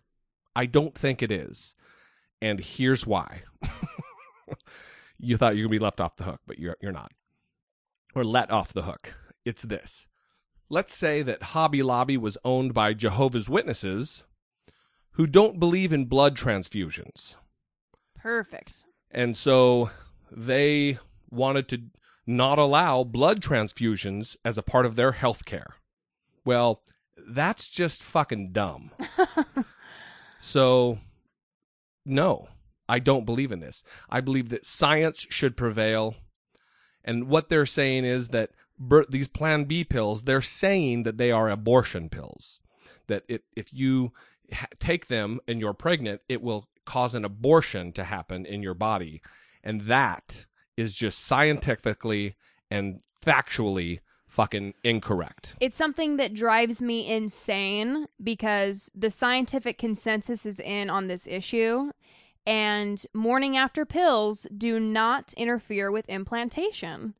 [0.55, 1.75] I don't think it is.
[2.41, 3.43] And here's why.
[5.19, 7.11] you thought you were going to be left off the hook, but you're you're not.
[8.13, 9.13] Or let off the hook.
[9.45, 10.07] It's this.
[10.69, 14.23] Let's say that Hobby Lobby was owned by Jehovah's Witnesses
[15.11, 17.35] who don't believe in blood transfusions.
[18.15, 18.85] Perfect.
[19.11, 19.89] And so
[20.31, 20.97] they
[21.29, 21.81] wanted to
[22.25, 25.75] not allow blood transfusions as a part of their health care.
[26.45, 26.81] Well,
[27.17, 28.91] that's just fucking dumb.
[30.41, 30.99] so,
[32.05, 32.47] no,
[32.87, 33.83] I don't believe in this.
[34.09, 36.15] I believe that science should prevail.
[37.03, 38.51] And what they're saying is that
[39.09, 42.59] these Plan B pills, they're saying that they are abortion pills.
[43.07, 44.13] That it, if you
[44.53, 48.73] ha- take them and you're pregnant, it will cause an abortion to happen in your
[48.73, 49.21] body.
[49.63, 50.45] And that
[50.77, 52.35] is just scientifically
[52.69, 55.55] and factually fucking incorrect.
[55.59, 61.91] It's something that drives me insane because the scientific consensus is in on this issue,
[62.47, 67.13] and morning after pills do not interfere with implantation.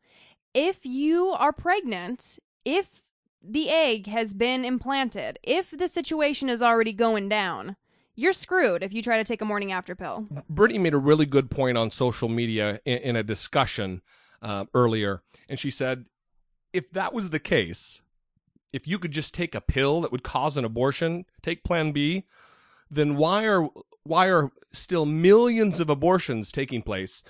[0.53, 3.03] If you are pregnant, if
[3.43, 7.75] the egg has been implanted, if the situation is already going down,
[8.21, 10.27] you're screwed if you try to take a morning after pill.
[10.49, 14.01] Brittany made a really good point on social media in, in a discussion
[14.41, 16.05] uh, earlier, and she said,
[16.73, 18.01] if that was the case,
[18.71, 22.25] if you could just take a pill that would cause an abortion, take Plan B,
[22.89, 23.67] then why are
[24.03, 27.23] why are still millions of abortions taking place?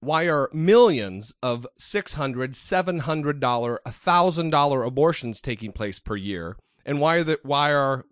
[0.00, 6.56] Why are millions of $600, $700, $1,000 abortions taking place per year?
[6.88, 8.06] And why are the, why are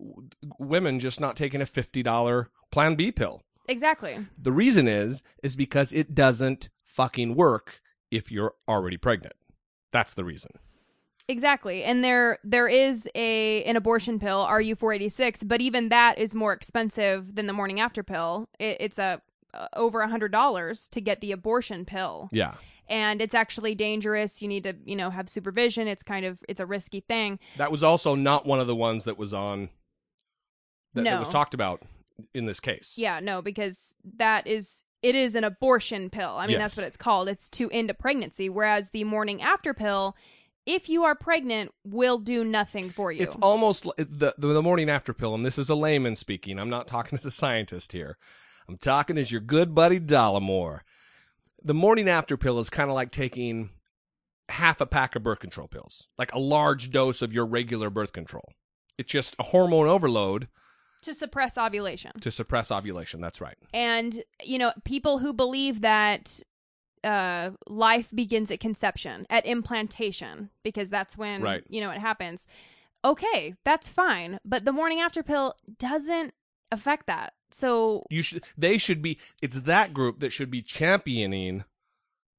[0.58, 3.42] women just not taking a $50 Plan B pill?
[3.68, 4.18] Exactly.
[4.38, 9.32] The reason is is because it doesn't fucking work if you're already pregnant.
[9.92, 10.50] That's the reason.
[11.26, 11.84] Exactly.
[11.84, 17.34] And there there is a an abortion pill, RU486, but even that is more expensive
[17.34, 18.48] than the morning after pill.
[18.60, 19.22] It, it's a
[19.54, 22.28] uh, over a hundred dollars to get the abortion pill.
[22.30, 22.54] Yeah.
[22.88, 24.40] And it's actually dangerous.
[24.40, 25.88] You need to, you know, have supervision.
[25.88, 27.38] It's kind of it's a risky thing.
[27.56, 29.70] That was also not one of the ones that was on
[30.94, 31.18] that, that No.
[31.20, 31.82] was talked about
[32.32, 32.94] in this case.
[32.96, 36.30] Yeah, no, because that is it is an abortion pill.
[36.36, 37.28] I mean, that's what it's called.
[37.28, 38.48] It's to end a pregnancy.
[38.48, 40.16] Whereas the morning after pill,
[40.64, 43.22] if you are pregnant, will do nothing for you.
[43.22, 46.58] It's almost li- the, the the morning after pill, and this is a layman speaking.
[46.58, 48.16] I'm not talking as a scientist here.
[48.68, 50.80] I'm talking as your good buddy Dollamore.
[51.62, 53.70] The morning after pill is kind of like taking
[54.48, 58.12] half a pack of birth control pills, like a large dose of your regular birth
[58.12, 58.44] control.
[58.98, 60.48] It's just a hormone overload
[61.02, 62.12] to suppress ovulation.
[62.20, 63.20] to suppress ovulation.
[63.20, 63.56] That's right.
[63.74, 66.40] and you know people who believe that
[67.04, 71.62] uh life begins at conception at implantation because that's when Right.
[71.68, 72.46] you know it happens
[73.04, 76.32] okay that's fine but the morning after pill doesn't
[76.72, 78.44] affect that so You should.
[78.56, 79.18] They should be.
[79.42, 81.64] It's that group that should be championing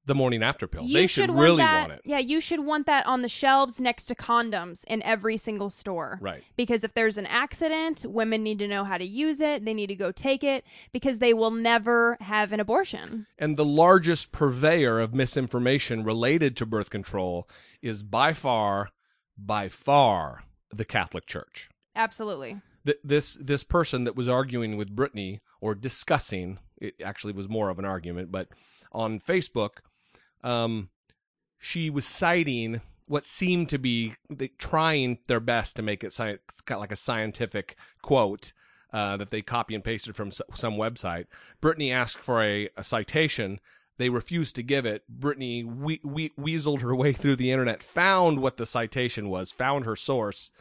[0.06, 0.84] the morning after pill.
[0.84, 2.02] you they should, want really that, want it.
[2.06, 6.18] yeah you should want that on the shelves next to condoms in every single store
[6.22, 6.46] Right.
[6.56, 9.88] because if there's an accident women need to know how to use it they need
[9.88, 14.98] to go take it because they will never have an abortion And the largest purveyor
[14.98, 17.46] of misinformation related to birth control
[17.82, 18.92] is by far,
[19.38, 21.68] by far, the Catholic Church.
[21.98, 27.50] absolutely Th- This this person that was arguing with Brittany or discussing, it actually was
[27.50, 28.48] more of an argument, but
[28.92, 29.78] on Facebook,
[30.44, 30.90] um,
[31.60, 34.14] she was citing what seemed to be
[34.58, 38.52] trying their best to make it sci- kind of like a scientific quote
[38.94, 41.26] uh, that they copy and pasted from some website.
[41.62, 43.60] Brittany asked for a, a citation.
[43.98, 45.04] They refused to give it.
[45.10, 49.86] Brittany we- we- weaseled her way through the internet, found what the citation was, found
[49.86, 50.52] her source,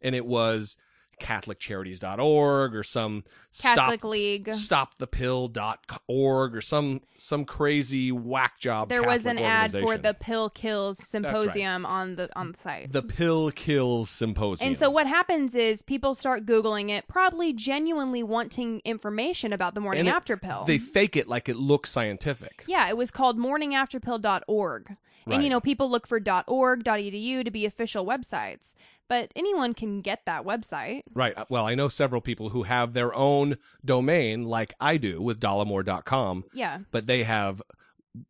[0.00, 0.76] and it was
[1.22, 3.24] CatholicCharities.org or some
[3.58, 8.88] catholic stop league stopthepill.org or some some crazy whack job.
[8.88, 12.92] there was an ad for the pill kills symposium on the on the site.
[12.92, 14.68] The Pill Kills Symposium.
[14.68, 19.80] and so what happens is people start googling it probably genuinely wanting information about the
[19.80, 20.64] morning And it- after pill.
[20.66, 22.64] they fake it like it looks scientific.
[22.66, 27.64] yeah it was called morningafterpill.org And you know, people look for .org, .edu to be
[27.64, 28.74] official websites,
[29.12, 31.02] but anyone can get that website.
[31.12, 31.36] Right.
[31.36, 35.38] Uh, Well, I know several people who have their own domain, like I do with
[35.38, 36.78] dollamore.com, Yeah.
[36.90, 37.60] but they have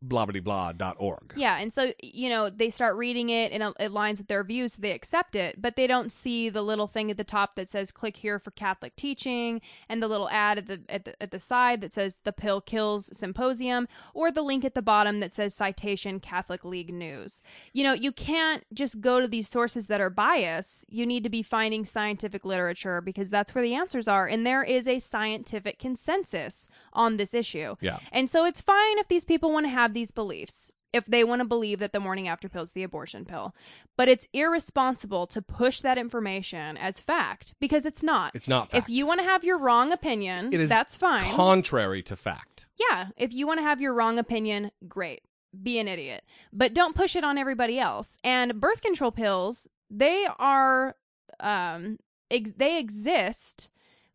[0.01, 1.35] blah blah blah dot org.
[1.37, 4.75] Yeah, and so you know they start reading it and it aligns with their views,
[4.75, 5.61] so they accept it.
[5.61, 8.53] But they don't see the little thing at the top that says "Click here for
[8.53, 12.18] Catholic teaching" and the little ad at the at the, at the side that says
[12.25, 16.92] "The pill kills symposium" or the link at the bottom that says "Citation Catholic League
[16.92, 17.42] News."
[17.73, 20.85] You know, you can't just go to these sources that are biased.
[20.88, 24.62] You need to be finding scientific literature because that's where the answers are, and there
[24.62, 27.75] is a scientific consensus on this issue.
[27.81, 27.99] Yeah.
[28.12, 31.40] And so it's fine if these people want to have these beliefs, if they want
[31.40, 33.54] to believe that the morning after pill is the abortion pill.
[33.96, 38.35] But it's irresponsible to push that information as fact because it's not.
[38.35, 38.85] It's not fact.
[38.85, 41.24] If you want to have your wrong opinion, It is that's fine.
[41.35, 42.66] Contrary to fact.
[42.78, 43.06] yeah.
[43.16, 45.22] If you want to have your wrong opinion, great.
[45.62, 46.24] Be an idiot.
[46.52, 48.18] But don't push it on everybody else.
[48.24, 50.96] And birth control pills, they are
[51.40, 51.98] um
[52.30, 53.68] ex- they exist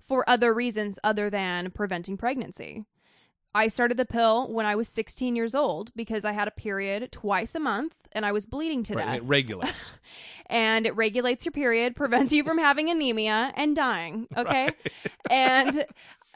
[0.07, 2.85] for other reasons other than preventing pregnancy.
[3.55, 7.11] I started the pill when I was 16 years old because I had a period
[7.11, 9.03] twice a month and I was bleeding to Right.
[9.05, 9.13] death.
[9.15, 9.97] And it regulates.
[10.47, 14.27] and it regulates your period, prevents you from having anemia and dying.
[14.37, 14.69] Okay.
[15.31, 15.85] and,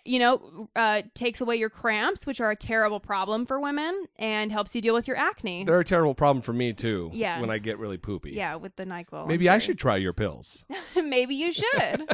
[0.04, 4.52] you know, uh, takes away your cramps, which are a terrible problem for women, and
[4.52, 5.63] helps you deal with your acne.
[5.63, 7.12] They're a terrible problem for me too.
[7.13, 7.39] Yeah.
[7.39, 8.32] When I get really poopy.
[8.32, 9.28] yeah, with the NyQuil.
[9.28, 10.65] Maybe I should try your pills.
[10.95, 12.10] Maybe you should.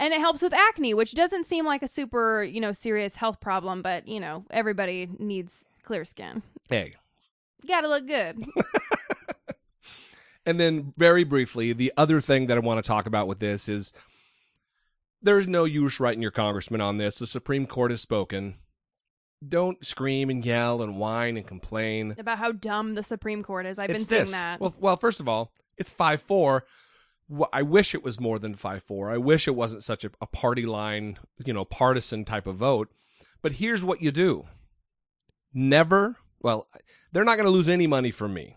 [0.00, 3.38] And it helps with acne, which doesn't seem like a super, you know, serious health
[3.40, 6.42] problem, but, you know, everybody needs clear skin.
[6.68, 6.96] Hey.
[7.62, 8.44] You gotta look good.
[10.46, 13.68] And then, very briefly, the other thing that I want to talk about with this
[13.68, 13.92] is
[15.22, 17.16] there's no use writing your congressman on this.
[17.16, 18.56] The Supreme Court has spoken.
[19.46, 22.14] Don't scream and yell and whine and complain.
[22.18, 23.78] About how dumb the Supreme Court is.
[23.78, 24.30] I've it's been saying this.
[24.32, 24.60] that.
[24.60, 26.64] Well, well, first of all, it's five four.
[27.52, 29.10] I wish it was more than five four.
[29.10, 32.90] I wish it wasn't such a, a party line, you know, partisan type of vote.
[33.42, 34.46] But here's what you do:
[35.54, 36.16] never.
[36.42, 36.66] Well,
[37.12, 38.56] they're not going to lose any money from me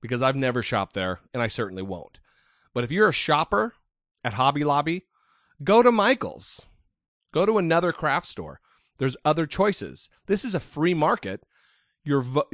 [0.00, 2.20] because I've never shopped there, and I certainly won't.
[2.74, 3.74] But if you're a shopper
[4.22, 5.06] at Hobby Lobby,
[5.62, 6.66] go to Michaels.
[7.32, 8.60] Go to another craft store.
[8.98, 10.08] There's other choices.
[10.26, 11.44] This is a free market.
[12.04, 12.48] Your vo-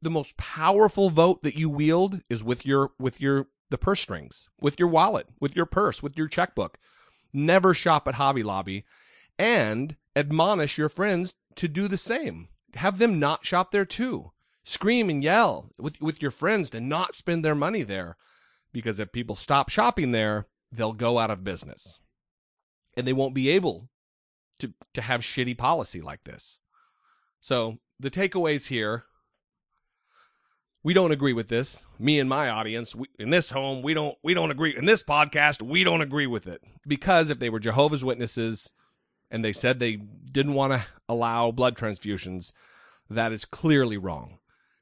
[0.00, 4.48] the most powerful vote that you wield is with your with your the purse strings,
[4.60, 6.78] with your wallet, with your purse, with your checkbook.
[7.32, 8.84] Never shop at Hobby Lobby
[9.38, 12.48] and admonish your friends to do the same.
[12.74, 14.32] Have them not shop there too.
[14.64, 18.16] Scream and yell with with your friends to not spend their money there
[18.72, 21.98] because if people stop shopping there, they'll go out of business.
[22.96, 23.90] And they won't be able
[24.60, 26.58] to to have shitty policy like this.
[27.40, 29.04] So, the takeaways here
[30.84, 31.82] we don't agree with this.
[31.98, 34.76] Me and my audience, we, in this home, we don't we don't agree.
[34.76, 38.70] In this podcast, we don't agree with it because if they were Jehovah's Witnesses
[39.30, 42.52] and they said they didn't want to allow blood transfusions,
[43.10, 44.38] that is clearly wrong.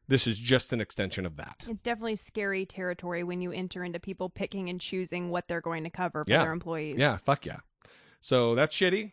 [0.08, 1.64] This is just an extension of that.
[1.68, 5.84] It's definitely scary territory when you enter into people picking and choosing what they're going
[5.84, 6.42] to cover for Yeah.
[6.42, 6.98] their employees.
[6.98, 7.60] Yeah, fuck yeah.
[8.20, 9.12] So that's shitty,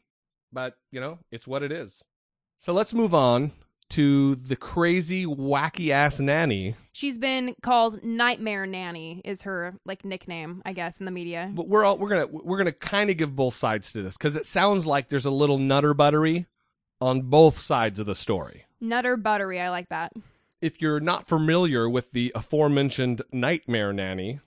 [0.51, 2.03] but you know, it's what it is.
[2.57, 3.51] So let's move on
[3.89, 6.75] to the crazy wacky ass nanny.
[6.91, 11.51] She's been called Nightmare Nanny is her like nickname, I guess, in the media.
[11.53, 14.17] But we're all we're going to we're to kind of give both sides to this
[14.17, 16.45] cuz it sounds like there's a little nutter buttery
[17.01, 18.65] on both sides of the story.
[18.81, 20.13] Nutter Buttery, I like that.
[20.61, 24.39] If you're not familiar with the aforementioned nightmare nanny,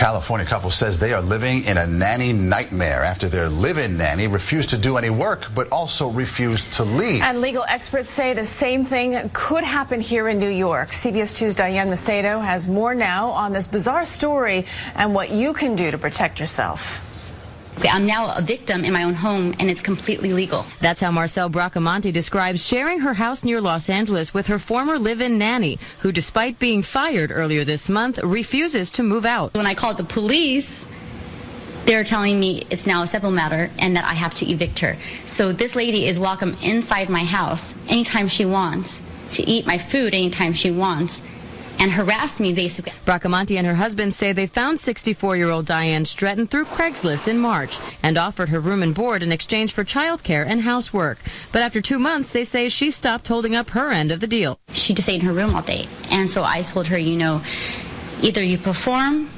[0.00, 4.70] California couple says they are living in a nanny nightmare after their live-in nanny refused
[4.70, 7.22] to do any work, but also refused to leave.
[7.22, 10.90] And legal experts say the same thing could happen here in New York.
[10.90, 15.76] CBS 2's Diane Macedo has more now on this bizarre story and what you can
[15.76, 17.00] do to protect yourself.
[17.82, 20.64] I'm now a victim in my own home, and it's completely legal.
[20.80, 25.38] That's how Marcel Bracamonte describes sharing her house near Los Angeles with her former live-in
[25.38, 29.54] nanny, who despite being fired earlier this month, refuses to move out.
[29.54, 30.86] When I called the police,
[31.84, 34.96] they're telling me it's now a civil matter and that I have to evict her.
[35.26, 40.14] So this lady is welcome inside my house anytime she wants, to eat my food
[40.14, 41.20] anytime she wants,
[41.84, 42.92] and harass me basically.
[43.04, 48.16] Bracamonte and her husband say they found 64-year-old Diane Stretton through Craigslist in March and
[48.16, 51.18] offered her room and board in exchange for childcare and housework.
[51.52, 54.58] But after two months, they say she stopped holding up her end of the deal.
[54.72, 55.86] She just stayed in her room all day.
[56.10, 57.42] And so I told her, you know,
[58.22, 59.28] either you perform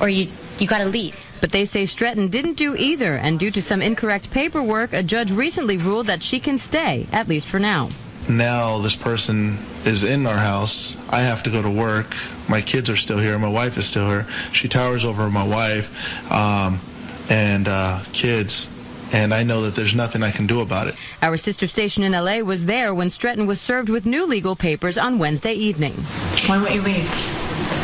[0.00, 1.20] or you, you gotta leave.
[1.42, 5.32] But they say Stretton didn't do either, and due to some incorrect paperwork, a judge
[5.32, 7.90] recently ruled that she can stay, at least for now.
[8.36, 10.96] Now this person is in our house.
[11.08, 12.14] I have to go to work.
[12.48, 13.38] My kids are still here.
[13.38, 14.26] My wife is still here.
[14.52, 16.80] She towers over my wife um,
[17.28, 18.68] and uh, kids.
[19.12, 20.94] And I know that there's nothing I can do about it.
[21.20, 24.96] Our sister station in LA was there when Stretton was served with new legal papers
[24.96, 25.94] on Wednesday evening.
[26.46, 27.10] Why won't you leave?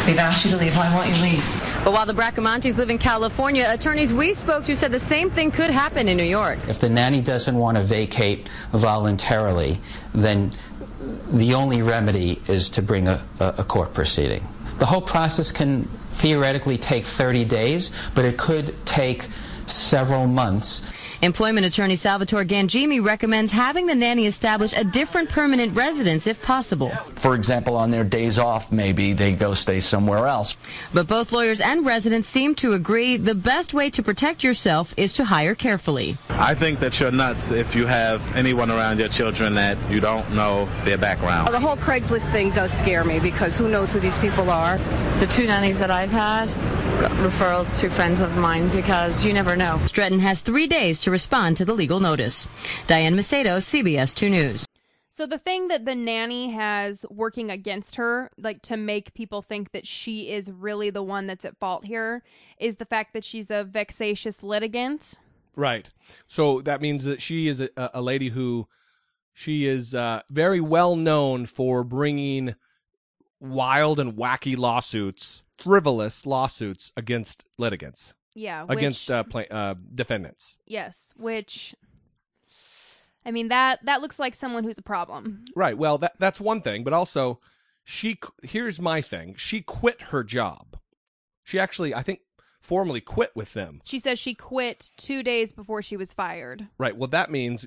[0.06, 0.76] They've asked you to leave.
[0.76, 1.65] Why won't you leave?
[1.86, 5.52] But while the Bracamontes live in California, attorneys we spoke to said the same thing
[5.52, 6.58] could happen in New York.
[6.66, 9.78] If the nanny doesn't want to vacate voluntarily,
[10.12, 10.50] then
[11.30, 14.44] the only remedy is to bring a, a court proceeding.
[14.80, 15.84] The whole process can
[16.14, 19.28] theoretically take 30 days, but it could take
[19.66, 20.82] several months.
[21.22, 26.90] Employment attorney Salvatore Gangimi recommends having the nanny establish a different permanent residence if possible.
[27.14, 30.56] For example, on their days off, maybe they go stay somewhere else.
[30.92, 35.14] But both lawyers and residents seem to agree the best way to protect yourself is
[35.14, 36.18] to hire carefully.
[36.28, 40.34] I think that you're nuts if you have anyone around your children that you don't
[40.34, 41.48] know their background.
[41.48, 44.76] The whole Craigslist thing does scare me because who knows who these people are.
[45.20, 46.46] The two nannies that I've had
[47.00, 49.80] got referrals to friends of mine because you never know.
[49.86, 52.48] Stretton has three days to respond to the legal notice.
[52.88, 54.66] Diane Macedo, CBS 2 News.
[55.08, 59.70] So the thing that the nanny has working against her, like to make people think
[59.70, 62.24] that she is really the one that's at fault here,
[62.58, 65.14] is the fact that she's a vexatious litigant.
[65.54, 65.88] Right.
[66.26, 68.66] So that means that she is a, a lady who
[69.32, 72.56] she is uh, very well known for bringing
[73.38, 80.58] wild and wacky lawsuits, frivolous lawsuits against litigants, Yeah, against uh, pla- uh, defendants.
[80.66, 81.74] yes, which
[83.24, 85.44] I mean that that looks like someone who's a problem.
[85.56, 85.76] Right.
[85.76, 87.40] Well, that that's one thing, but also
[87.82, 89.34] she here's my thing.
[89.38, 90.78] She quit her job.
[91.44, 92.20] She actually, I think,
[92.60, 93.80] formally quit with them.
[93.84, 96.66] She says she quit 2 days before she was fired.
[96.76, 96.96] Right.
[96.96, 97.66] Well, that means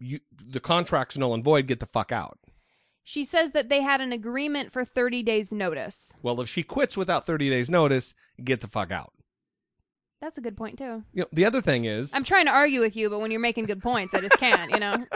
[0.00, 1.66] you the contract's null and void.
[1.66, 2.38] Get the fuck out.
[3.04, 6.14] She says that they had an agreement for 30 days notice.
[6.22, 9.12] Well, if she quits without 30 days notice, get the fuck out.
[10.20, 11.04] That's a good point too.
[11.12, 13.40] You know, the other thing is, I'm trying to argue with you, but when you're
[13.40, 15.06] making good points, I just can't, you know.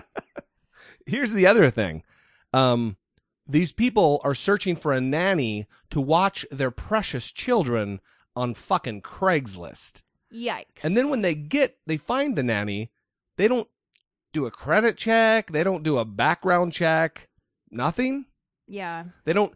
[1.06, 2.02] here's the other thing.
[2.52, 2.96] Um,
[3.46, 8.00] these people are searching for a nanny to watch their precious children
[8.36, 10.02] on fucking Craigslist.
[10.32, 10.84] Yikes.
[10.84, 12.90] And then when they get, they find the nanny,
[13.36, 13.68] they don't
[14.32, 17.28] do a credit check, they don't do a background check,
[17.70, 18.26] nothing.
[18.66, 19.04] Yeah.
[19.24, 19.52] They don't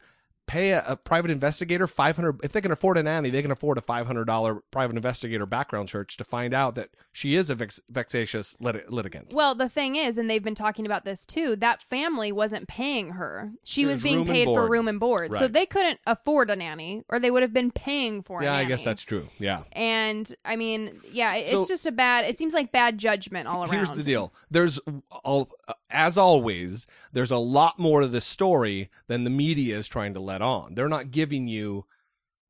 [0.46, 3.78] pay a, a private investigator 500 if they can afford a nanny they can afford
[3.78, 8.56] a $500 private investigator background search to find out that she is a vex- vexatious
[8.60, 12.30] lit- litigant Well, the thing is, and they've been talking about this too, that family
[12.32, 13.50] wasn't paying her.
[13.64, 15.32] She It was was being paid for room and board.
[15.34, 18.64] So they couldn't afford a nanny or they would have been paying for yeah i
[18.64, 22.38] guess that's true yeah And I mean, yeah, it- So- it's just a bad, it
[22.38, 23.72] seems like bad judgment all around.
[23.72, 24.32] Here's the deal.
[24.50, 24.78] There's
[25.24, 25.50] all,
[25.90, 30.20] as always, there's a lot more to this story than the media is trying to
[30.20, 30.74] let on.
[30.74, 31.86] They're not giving you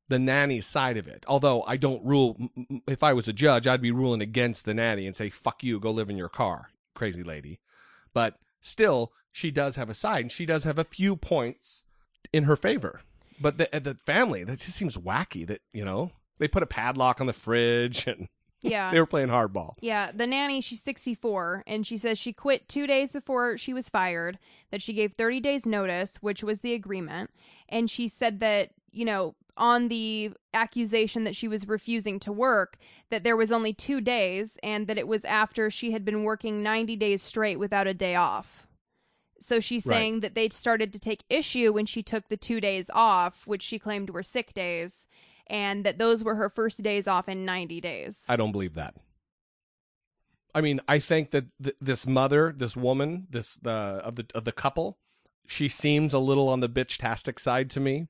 [0.09, 1.25] the nanny side of it.
[1.27, 2.37] Although I don't rule
[2.87, 5.79] if I was a judge, I'd be ruling against the nanny and say fuck you,
[5.79, 7.59] go live in your car, crazy lady.
[8.13, 11.83] But still, she does have a side and she does have a few points
[12.33, 13.01] in her favor.
[13.39, 16.67] But the uh, the family, that just seems wacky that, you know, they put a
[16.67, 18.27] padlock on the fridge and
[18.61, 18.91] Yeah.
[18.93, 19.75] they were playing hardball.
[19.81, 23.89] Yeah, the nanny, she's 64, and she says she quit two days before she was
[23.89, 24.39] fired,
[24.71, 27.29] that she gave 30 days notice, which was the agreement.
[27.69, 32.77] And she said that, you know, on the accusation that she was refusing to work,
[33.09, 36.61] that there was only two days, and that it was after she had been working
[36.61, 38.67] 90 days straight without a day off.
[39.39, 39.95] So she's Right.
[39.95, 43.61] saying that they started to take issue when she took the two days off, which
[43.61, 45.07] she claimed were sick days,
[45.49, 48.25] and that those were her first days off in 90 days.
[48.27, 48.95] I don't believe that.
[50.53, 54.43] I mean, I think that th- this mother, this woman, this the of the of
[54.43, 54.97] the couple,
[55.45, 58.07] she seems a little on the bitch-tastic side to me.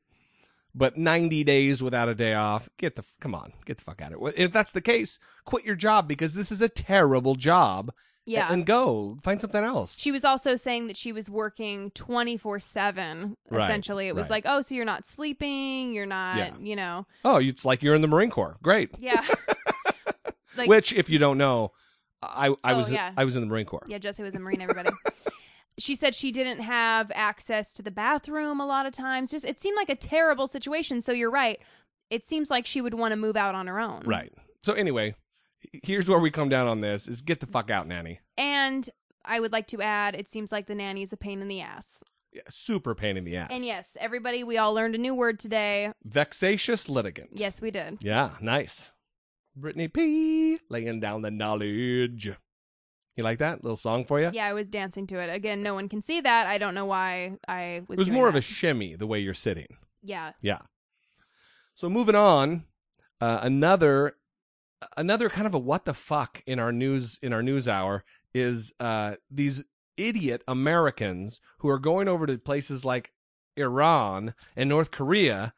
[0.74, 4.14] But 90 days without a day off, get the come on, get the fuck out
[4.14, 4.36] of it.
[4.38, 7.92] If that's the case, quit your job because this is a terrible job.
[8.28, 8.52] Yeah.
[8.52, 9.98] and go find something else.
[9.98, 13.36] She was also saying that she was working 24 7.
[13.50, 14.32] Right, Essentially, it was right.
[14.32, 16.52] like, oh, so you're not sleeping, you're not, Yeah.
[16.60, 17.08] you know.
[17.26, 18.58] Oh, it's like you're in the Marine Corps.
[18.62, 18.90] Great.
[19.00, 19.26] Yeah.
[20.58, 21.72] like, Which, if you don't know,
[22.22, 23.14] I I Oh, was yeah.
[23.16, 23.86] I was in the Marine Corps.
[23.88, 24.90] Yeah, Jesse was a Marine, everybody.
[25.80, 29.32] she said she didn't have access to the bathroom a lot of times.
[29.32, 31.00] Just, it seemed like a terrible situation.
[31.02, 31.60] So you're right.
[32.10, 34.02] It seems like she would want to move out on her own.
[34.06, 34.34] Right.
[34.64, 35.16] So anyway,
[35.84, 38.20] here's where we come down on this: is get the fuck out, nanny.
[38.38, 38.90] And
[39.26, 41.62] I would like to add, it seems like the nanny is a pain in the
[41.62, 42.04] ass.
[42.32, 43.48] Yeah, super pain in the ass.
[43.50, 45.92] And yes, everybody, we all learned a new word today.
[46.04, 47.32] Vexatious litigant.
[47.34, 47.98] Yes, we did.
[48.02, 48.92] Yeah, nice.
[49.56, 50.60] Brittany P.
[50.70, 52.32] laying down the knowledge.
[53.16, 54.30] You like that little song for you?
[54.32, 55.34] Yeah, I was dancing to it.
[55.34, 56.46] Again, no one can see that.
[56.46, 57.98] I don't know why I was.
[57.98, 59.78] It was more of a shimmy the way you're sitting.
[60.04, 60.34] Yeah.
[60.42, 60.60] Yeah.
[61.74, 62.66] So moving on,
[63.20, 64.17] uh, another
[64.96, 68.04] another kind of a what the fuck in our news in our news hour
[68.34, 69.64] is uh, these
[69.96, 73.12] idiot Americans who are going over to places like
[73.56, 75.54] Iran and North Korea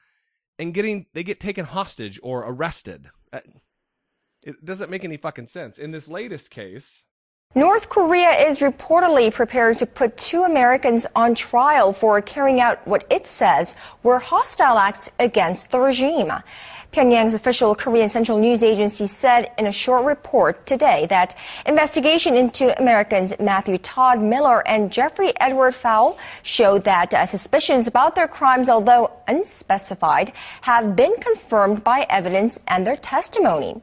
[0.58, 3.10] and getting they get taken hostage or arrested.
[3.32, 3.40] Uh,
[4.42, 5.78] it doesn't make any fucking sense.
[5.78, 7.04] In this latest case,
[7.56, 13.06] North Korea is reportedly preparing to put two Americans on trial for carrying out what
[13.10, 16.32] it says were hostile acts against the regime.
[16.92, 21.36] Pyongyang's official Korean Central News Agency said in a short report today that
[21.68, 28.16] investigation into Americans Matthew Todd Miller and Jeffrey Edward Fowle showed that uh, suspicions about
[28.16, 33.80] their crimes, although unspecified, have been confirmed by evidence and their testimony.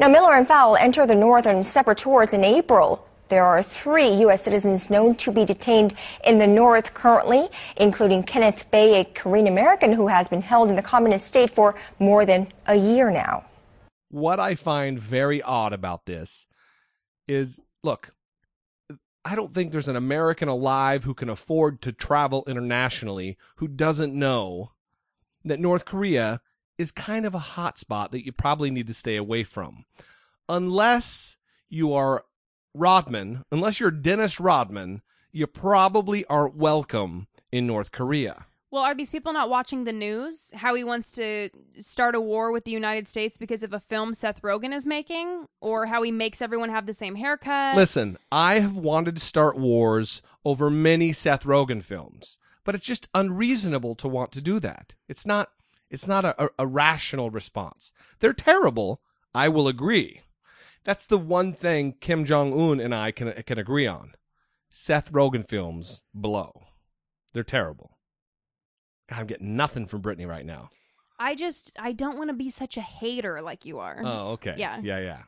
[0.00, 3.05] Now, Miller and Fowle entered the North on separate tours in April.
[3.28, 4.42] There are three U.S.
[4.42, 9.92] citizens known to be detained in the North currently, including Kenneth Bae, a Korean American
[9.92, 13.44] who has been held in the communist state for more than a year now.
[14.10, 16.46] what I find very odd about this
[17.26, 18.14] is look,
[19.24, 24.14] I don't think there's an American alive who can afford to travel internationally who doesn't
[24.14, 24.70] know
[25.44, 26.40] that North Korea
[26.78, 29.84] is kind of a hot spot that you probably need to stay away from.
[30.48, 31.36] Unless
[31.68, 32.24] you are
[32.76, 35.02] Rodman, unless you're Dennis Rodman,
[35.32, 38.46] you probably aren't welcome in North Korea.
[38.70, 40.50] Well, are these people not watching the news?
[40.54, 41.48] How he wants to
[41.78, 45.46] start a war with the United States because of a film Seth Rogen is making?
[45.60, 47.76] Or how he makes everyone have the same haircut?
[47.76, 53.08] Listen, I have wanted to start wars over many Seth Rogen films, but it's just
[53.14, 54.94] unreasonable to want to do that.
[55.08, 55.50] It's not.
[55.88, 57.92] It's not a, a, a rational response.
[58.18, 59.00] They're terrible.
[59.32, 60.22] I will agree.
[60.86, 64.12] That's the one thing Kim Jong Un and I can can agree on.
[64.70, 66.68] Seth Rogen films blow.
[67.34, 67.98] They're terrible.
[69.10, 70.70] God, I'm getting nothing from Brittany right now.
[71.18, 74.00] I just, I don't want to be such a hater like you are.
[74.04, 74.54] Oh, okay.
[74.56, 74.80] Yeah.
[74.82, 75.22] Yeah, yeah.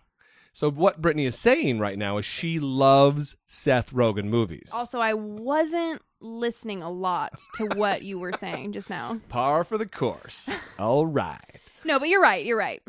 [0.52, 4.70] So what Brittany is saying right now is she loves Seth Rogen movies.
[4.72, 9.20] Also, I wasn't listening a lot to what you were saying just now.
[9.28, 10.48] Par for the course.
[10.78, 11.60] All right.
[11.84, 12.44] No, but you're right.
[12.44, 12.82] You're right.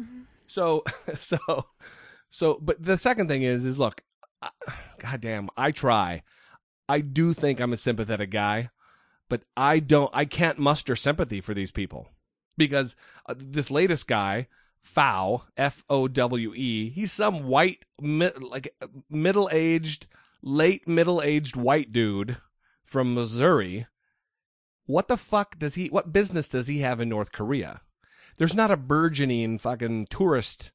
[0.47, 0.83] So,
[1.19, 1.37] so,
[2.29, 4.03] so, but the second thing is, is look,
[4.99, 6.23] goddamn, I try.
[6.87, 8.69] I do think I'm a sympathetic guy,
[9.29, 12.09] but I don't, I can't muster sympathy for these people
[12.57, 12.95] because
[13.27, 14.47] uh, this latest guy,
[14.81, 18.73] Fow, F O W E, he's some white, mi- like
[19.09, 20.07] middle aged,
[20.41, 22.37] late middle aged white dude
[22.85, 23.87] from Missouri.
[24.85, 27.81] What the fuck does he, what business does he have in North Korea?
[28.37, 30.71] There's not a burgeoning fucking tourist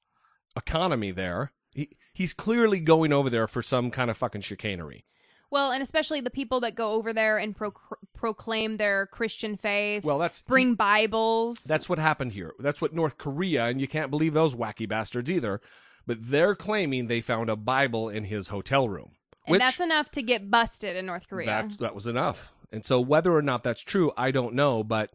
[0.56, 1.52] economy there.
[1.72, 5.04] He, he's clearly going over there for some kind of fucking chicanery.
[5.50, 7.74] Well, and especially the people that go over there and pro-
[8.12, 10.02] proclaim their Christian faith.
[10.02, 11.58] Well, that's bring Bibles.
[11.58, 12.54] That's what happened here.
[12.58, 15.60] That's what North Korea, and you can't believe those wacky bastards either.
[16.06, 19.12] But they're claiming they found a Bible in his hotel room.
[19.46, 21.46] and which that's enough to get busted in North Korea.
[21.46, 22.52] that's that was enough.
[22.72, 24.82] And so whether or not that's true, I don't know.
[24.82, 25.12] But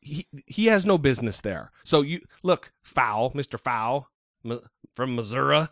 [0.00, 1.72] he he has no business there.
[1.84, 4.08] So you look, foul, Mister Foul
[4.94, 5.68] from Missouri.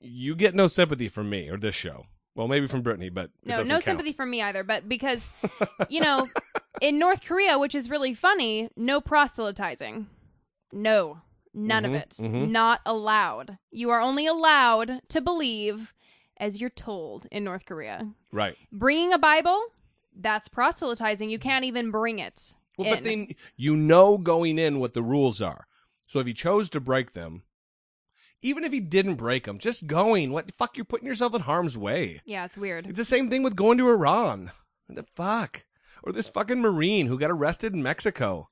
[0.00, 2.04] You get no sympathy from me or this show.
[2.34, 3.84] Well, maybe from Brittany, but no, no count.
[3.84, 4.62] sympathy from me either.
[4.62, 5.30] But because,
[5.88, 6.28] you know,
[6.82, 10.06] in North Korea, which is really funny, no proselytizing.
[10.72, 11.22] No,
[11.54, 12.10] none Mhm, of it.
[12.20, 12.50] mhm.
[12.50, 13.56] Not allowed.
[13.70, 15.94] You are only allowed to believe
[16.36, 18.06] as you're told in North Korea.
[18.30, 18.56] Right.
[18.70, 19.62] Bringing a Bible,
[20.14, 21.30] that's proselytizing.
[21.30, 22.54] You can't even bring it.
[22.76, 25.66] Well, but then you know going in what the rules are.
[26.06, 27.44] So if you chose to break them,
[28.42, 30.76] even if he didn't break them, just going, what the fuck?
[30.76, 32.20] You're putting yourself in harm's way.
[32.24, 32.86] yeah, it's weird.
[32.86, 34.52] It's the same thing with going to Iran.
[34.86, 35.64] What the fuck?
[36.02, 38.48] Or this fucking Marine who got arrested in Mexico.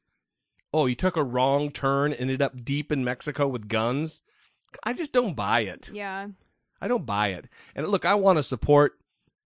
[0.72, 4.22] Oh, he took a wrong turn, ended up deep in Mexico with guns.
[4.82, 5.90] I just don't buy it.
[5.92, 6.28] Yeah.
[6.80, 7.46] I don't buy it.
[7.76, 8.98] And look, I want to support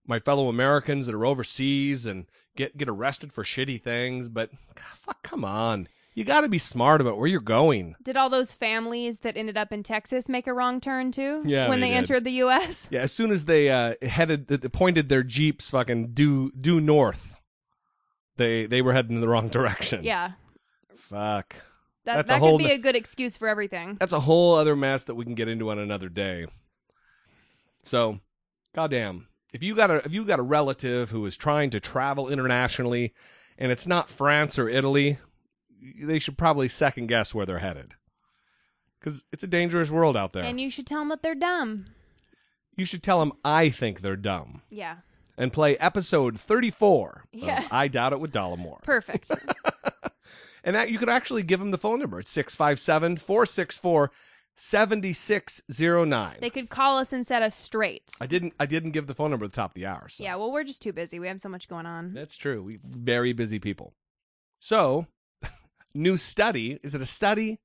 [0.06, 2.24] my fellow Americans that are overseas and
[2.56, 5.88] get get arrested for shitty things, but God, fuck, come on.
[6.18, 7.94] You got to be smart about where you're going.
[8.02, 11.44] Did all those families that ended up in Texas make a wrong turn too?
[11.46, 12.88] Yeah, when they they, entered the U.S.
[12.90, 17.36] Yeah, as soon as they uh, headed, th- pointed their jeeps fucking due due north,
[18.36, 20.02] they they were heading in the wrong direction.
[20.02, 20.32] Yeah,
[20.96, 21.54] Fuck.
[22.04, 23.96] that That's that could be a good excuse for everything.
[24.00, 26.46] That's a whole other mess that we can get into on another day.
[27.84, 28.18] So,
[28.74, 32.28] goddamn, if you got a if you got a relative who is trying to travel
[32.28, 33.14] internationally,
[33.56, 35.18] and it's not France or Italy,
[36.02, 37.94] they should probably second guess where they're headed,
[38.98, 40.42] because it's a dangerous world out there.
[40.44, 41.86] And you should tell them that they're dumb.
[42.76, 44.98] You should tell them I think they're dumb Yeah.
[45.36, 47.66] and play episode 34 of Yeah.
[47.70, 48.82] I Doubt It with Dollamore.
[48.82, 49.30] Perfect.
[50.64, 52.18] And that you could actually give them the phone number.
[52.20, 54.10] It's 657 464
[54.56, 56.36] 7609.
[56.40, 58.10] they could call us and set us straight.
[58.20, 60.08] I didn't I didn't give the phone number at the top of the hour.
[60.08, 61.18] So Yeah, well, we're just too busy.
[61.18, 62.12] We have so much going on.
[62.12, 62.62] that's true.
[62.62, 63.94] We very busy people.
[64.60, 65.06] So,
[65.94, 66.78] new study.
[66.82, 67.60] Is it a study?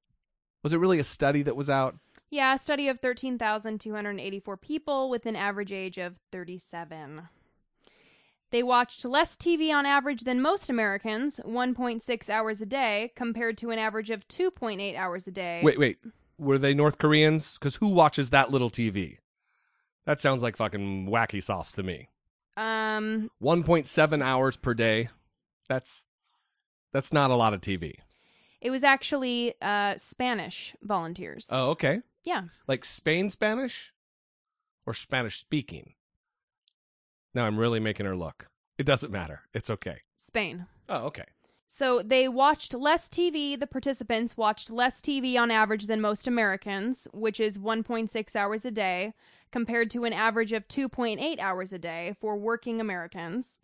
[0.64, 1.96] Was it really a study that was out?
[2.30, 7.28] Yeah, a study of 13,284 people with an average age of 37.
[8.50, 13.72] They watched less TV on average than most Americans, 1.6 hours a day, compared to
[13.72, 15.62] an average of 2.8 hours a day.
[15.64, 15.98] Wait, wait.
[16.38, 17.58] Were they North Koreans?
[17.58, 19.18] Because who watches that little TV?
[20.06, 22.10] That sounds like fucking wacky sauce to me.
[22.58, 25.10] Um, 1.7 hours per day.
[25.68, 26.06] That's
[26.92, 27.96] that's not a lot of TV.
[28.64, 31.48] It was actually uh, Spanish volunteers.
[31.52, 32.02] Oh, okay.
[32.24, 32.44] Yeah.
[32.66, 33.94] Like Spain Spanish
[34.86, 35.94] or Spanish speaking?
[37.34, 38.48] Now I'm really making her look.
[38.78, 39.42] It doesn't matter.
[39.54, 39.98] It's okay.
[40.16, 40.66] Spain.
[40.88, 41.26] Oh, okay.
[41.68, 43.60] So they watched less TV.
[43.60, 48.72] The participants watched less TV on average than most Americans, which is 1.6 hours a
[48.72, 49.14] day,
[49.52, 53.60] compared to an average of 2.8 hours a day for working Americans.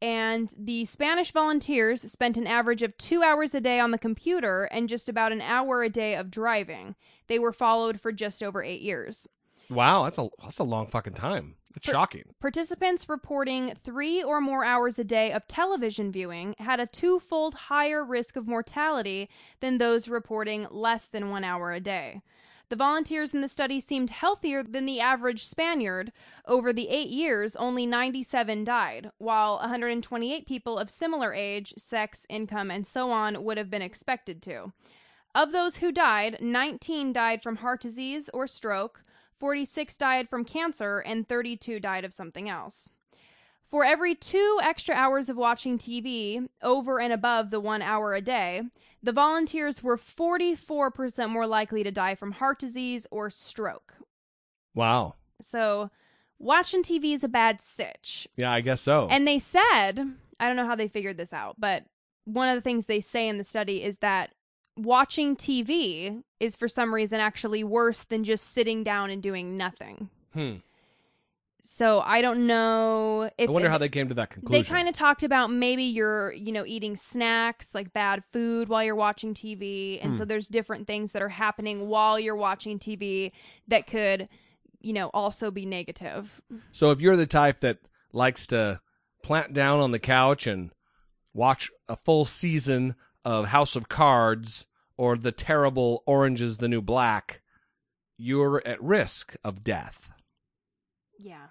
[0.00, 4.64] And the Spanish volunteers spent an average of two hours a day on the computer
[4.64, 6.94] and just about an hour a day of driving.
[7.26, 9.26] They were followed for just over eight years.
[9.70, 11.56] Wow, that's a that's a long fucking time.
[11.76, 12.24] It's Per- shocking.
[12.40, 18.02] Participants reporting three or more hours a day of television viewing had a twofold higher
[18.04, 19.28] risk of mortality
[19.60, 22.22] than those reporting less than one hour a day.
[22.70, 26.12] The volunteers in the study seemed healthier than the average Spaniard.
[26.46, 32.70] Over the eight years, only 97 died, while 128 people of similar age, sex, income,
[32.70, 34.72] and so on would have been expected to.
[35.34, 39.02] Of those who died, 19 died from heart disease or stroke,
[39.38, 42.90] 46 died from cancer, and 32 died of something else.
[43.70, 48.20] For every two extra hours of watching TV, over and above the one hour a
[48.20, 48.62] day,
[49.02, 53.94] the volunteers were 44% more likely to die from heart disease or stroke.
[54.74, 55.14] Wow.
[55.40, 55.90] So,
[56.38, 58.28] watching TV is a bad sitch.
[58.36, 59.08] Yeah, I guess so.
[59.10, 60.00] And they said,
[60.40, 61.84] I don't know how they figured this out, but
[62.24, 64.34] one of the things they say in the study is that
[64.76, 70.10] watching TV is for some reason actually worse than just sitting down and doing nothing.
[70.32, 70.56] hmm.
[71.70, 74.62] So I don't know if I wonder if- how they came to that conclusion.
[74.62, 78.82] They kind of talked about maybe you're, you know, eating snacks like bad food while
[78.82, 80.28] you're watching TV, and so Hmm.
[80.28, 83.32] there's different things that are happening while you're watching TV
[83.68, 84.30] that could,
[84.80, 86.40] you know, also be negative.
[86.72, 87.80] So if you're the type that
[88.12, 88.80] likes to
[89.22, 90.70] plant down on the couch and
[91.34, 92.94] watch a full season
[93.26, 94.66] of House of Cards
[94.96, 97.42] or the terrible Orange is the New Black,
[98.16, 100.10] you're at risk of death.
[101.18, 101.48] Yeah.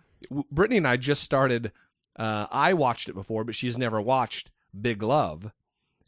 [0.51, 1.71] Brittany and I just started.
[2.17, 5.51] Uh, I watched it before, but she's never watched Big Love,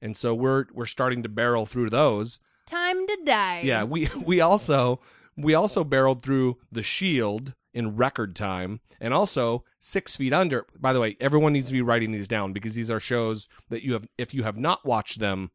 [0.02, 2.40] and so we're we're starting to barrel through those.
[2.66, 3.62] Time to die.
[3.64, 5.00] Yeah, we we also
[5.38, 10.66] we also barreled through The Shield in record time, and also Six Feet Under.
[10.80, 13.84] By the way, everyone needs to be writing these down because these are shows that
[13.84, 14.08] you have.
[14.18, 15.52] If you have not watched them,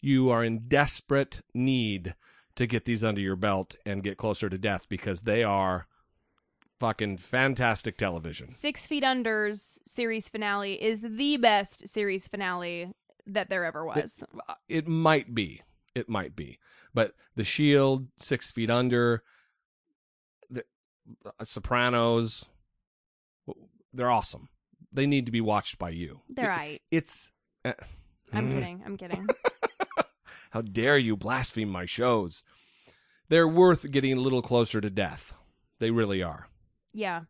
[0.00, 2.14] you are in desperate need
[2.56, 5.86] to get these under your belt and get closer to death because they are
[6.80, 8.50] fucking fantastic television.
[8.50, 12.92] Six Feet Under's series finale is the best series finale
[13.26, 14.22] that there ever was.
[14.68, 15.62] It might be.
[15.94, 16.58] It might be.
[16.92, 19.22] But The Shield, Six Feet Under,
[20.50, 20.64] the
[21.26, 22.46] uh, Sopranos,
[23.92, 24.48] they're awesome.
[24.92, 26.20] They need to be watched by you.
[26.28, 26.82] They're It- right.
[26.90, 27.32] It's.
[27.64, 27.72] uh,
[28.32, 28.54] I'm mm.
[28.54, 28.82] kidding.
[28.84, 29.26] I'm kidding.
[30.50, 32.44] How dare you blaspheme my shows?
[33.28, 35.34] They're worth getting a little closer to death.
[35.78, 36.48] They really are.
[36.94, 37.22] Yeah.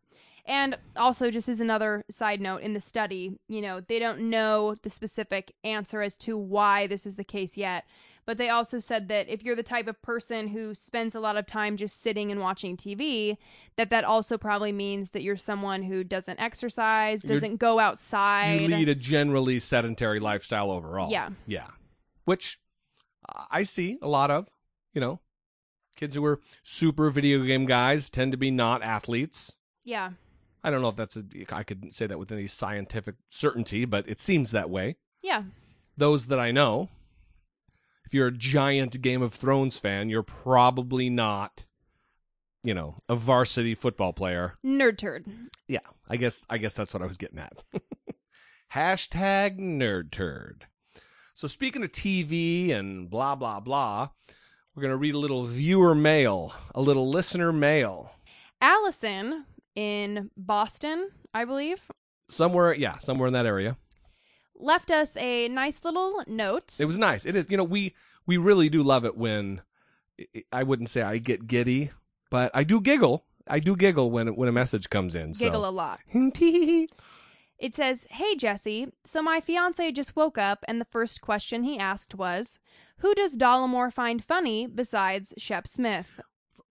[0.47, 4.75] And also, just as another side note, in the study, you know, they don't know
[4.83, 7.85] the specific answer as to why this is the case yet.
[8.27, 11.35] But they also said that if you're the type of person who spends a lot
[11.37, 13.37] of time just sitting and watching TV,
[13.75, 18.61] that that also probably means that you're someone who doesn't exercise, You're- doesn't go outside.
[18.61, 21.11] You lead a generally sedentary lifestyle overall.
[21.11, 21.29] Yeah.
[21.47, 21.67] Yeah.
[22.25, 22.59] Which
[23.51, 24.47] I see a lot of,
[24.93, 25.19] you know,
[25.95, 29.53] kids who are super video game guys tend to be not athletes.
[29.83, 30.11] yeah.
[30.63, 34.09] I don't know if that's a, I could say that with any scientific certainty, but
[34.09, 34.95] it seems that way.
[35.21, 35.43] Yeah.
[35.95, 36.89] Those that I know,
[38.03, 41.67] if you're a giant Game of Thrones fan, you're probably not,
[42.63, 44.55] you know, a varsity football player.
[44.65, 45.27] Nerd turd.
[45.67, 47.61] Yeah, I guess I guess that's what I was getting at.
[48.73, 50.65] Hashtag nerd turd.
[51.35, 54.09] So speaking of TV and blah blah blah,
[54.75, 58.11] we're gonna read a little viewer mail, a little listener mail.
[58.61, 59.45] Allison
[59.75, 61.79] in Boston, I believe,
[62.27, 63.77] Somewhere, yeah, somewhere in that area.
[64.55, 66.75] left us a nice little note.
[66.79, 67.25] It was nice.
[67.25, 67.93] It is, you know, we
[68.25, 69.61] we really do love it when
[70.51, 71.91] I wouldn't say I get giddy,
[72.31, 73.25] but I do giggle.
[73.47, 75.33] I do giggle when when a message comes in.
[75.33, 75.69] Giggle so.
[75.69, 75.99] a lot.
[77.57, 78.87] It says, Hey, Jesse.
[79.05, 82.59] So my fiance just woke up, and the first question he asked was,
[82.97, 86.19] Who does Dollamore find funny besides Shep Smith?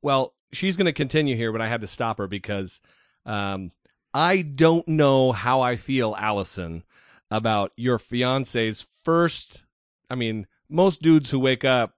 [0.03, 2.81] Well, she's going to continue here, but I had to stop her because
[3.25, 3.73] um,
[4.13, 6.85] I don't know how I feel, Allison,
[7.31, 9.65] about your fiance's first.
[10.11, 11.95] I mean, most dudes who wake up,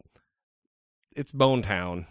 [1.15, 2.07] it's Bone Town.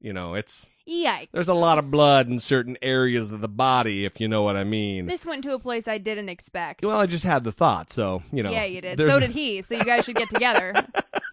[0.00, 1.28] You know, it's Yikes.
[1.32, 4.56] there's a lot of blood in certain areas of the body, if you know what
[4.56, 5.06] I mean.
[5.06, 6.84] This went to a place I didn't expect.
[6.84, 8.50] well, I just had the thought, so you know.
[8.50, 8.98] yeah, you did.
[8.98, 9.62] So did he.
[9.62, 10.74] So you guys should get together.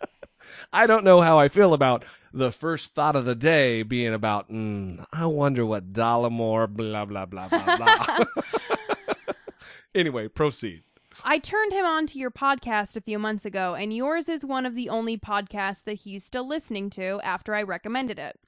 [0.74, 4.50] I don't know how I feel about the first thought of the day being about.
[4.50, 6.68] Mm, I wonder what Dollamore.
[6.70, 8.26] Blah blah blah blah blah.
[9.95, 10.84] anyway, proceed.
[11.24, 14.65] I turned him on to your podcast a few months ago, and yours is one
[14.65, 18.39] of the only podcasts that he's still listening to after I recommended it.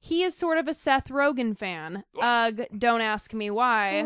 [0.00, 2.04] He is sort of a Seth Rogen fan.
[2.20, 4.02] Ugh, don't ask me why.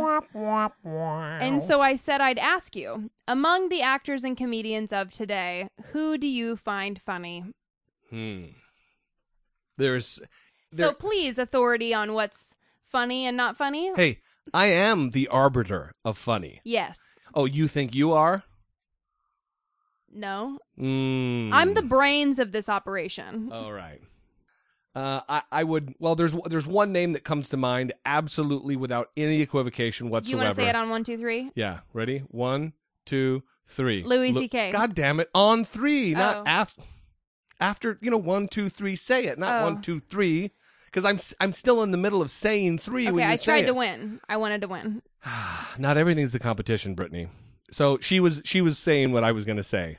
[1.41, 6.17] And so I said I'd ask you among the actors and comedians of today, who
[6.17, 7.45] do you find funny?
[8.11, 8.45] Hmm.
[9.77, 10.21] There's.
[10.71, 12.55] So please, authority on what's
[12.87, 13.91] funny and not funny?
[13.97, 14.21] hey,
[14.55, 16.61] I am the arbiter of funny.
[16.65, 17.01] Yes.
[17.35, 18.43] Oh, you think you are?
[20.13, 20.59] No.
[20.79, 21.51] Mm.
[21.53, 23.51] I'm the brains of this operation.
[23.53, 24.01] All right.
[24.95, 25.95] Uh, I, I would.
[25.99, 30.13] Well, there's there's one name that comes to mind, absolutely without any equivocation Do you
[30.13, 30.45] whatsoever.
[30.45, 31.51] want to say it on one, two, three?
[31.55, 31.81] Yeah.
[31.93, 32.21] Ready?
[32.29, 32.73] One,
[33.05, 34.03] two, three.
[34.03, 34.73] Louis Lu- CK.
[34.73, 35.31] God damn it!
[35.35, 36.83] On three, not after.
[37.61, 38.97] After you know, one, two, three.
[38.97, 39.65] Say it, not Oh.
[39.65, 40.53] one, two, three.
[40.89, 43.45] Because I'm I'm still in the middle of saying three when Okay, you I say
[43.45, 43.77] tried to it.
[43.77, 44.21] win.
[44.29, 45.03] I wanted to win.
[45.79, 47.29] Not everything's a competition, Brittany.
[47.71, 49.99] So she was she was saying what I was going to say.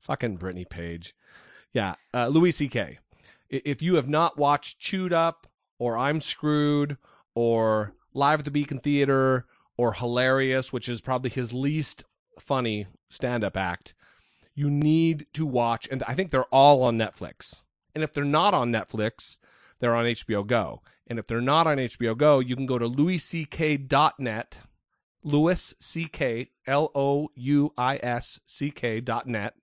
[0.00, 1.14] Fucking Brittany Page.
[1.72, 2.98] Yeah, uh, Louis C.K.
[3.48, 5.46] If you have not watched Chewed Up
[5.78, 6.96] or I'm Screwed
[7.34, 9.46] or Live at the Beacon Theater
[9.76, 12.04] or Hilarious, which is probably his least
[12.40, 13.94] funny stand-up act,
[14.54, 15.86] you need to watch.
[15.90, 17.60] And I think they're all on Netflix.
[17.94, 19.36] And if they're not on Netflix,
[19.80, 20.82] they're on HBO Go.
[21.06, 24.58] And if they're not on HBO Go, you can go to louisck.net,
[25.22, 27.30] Louis C-K, L-O-U-I-S-C-K
[29.00, 29.54] dot net,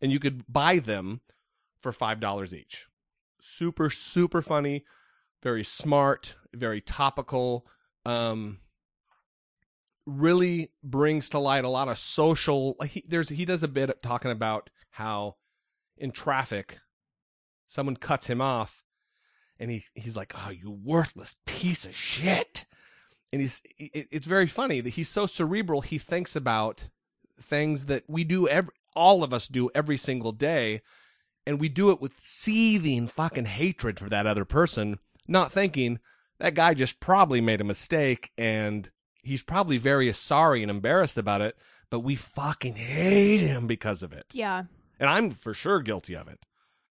[0.00, 1.20] and you could buy them
[1.80, 2.86] for $5 each.
[3.40, 4.84] Super, super funny,
[5.42, 7.66] very smart, very topical,
[8.04, 8.58] um,
[10.06, 14.30] really brings to light a lot of social he, there's he does a bit talking
[14.30, 15.36] about how
[15.96, 16.78] in traffic
[17.66, 18.82] someone cuts him off
[19.60, 22.64] and he he's like oh you worthless piece of shit
[23.32, 26.88] and he's it, it's very funny that he's so cerebral he thinks about
[27.40, 30.80] things that we do every all of us do every single day
[31.46, 34.98] and we do it with seething fucking hatred for that other person
[35.28, 36.00] not thinking
[36.40, 38.90] that guy just probably made a mistake and
[39.22, 41.56] he's probably very sorry and embarrassed about it
[41.90, 44.64] but we fucking hate him because of it Yeah.
[44.98, 46.38] and I'm for sure guilty of it.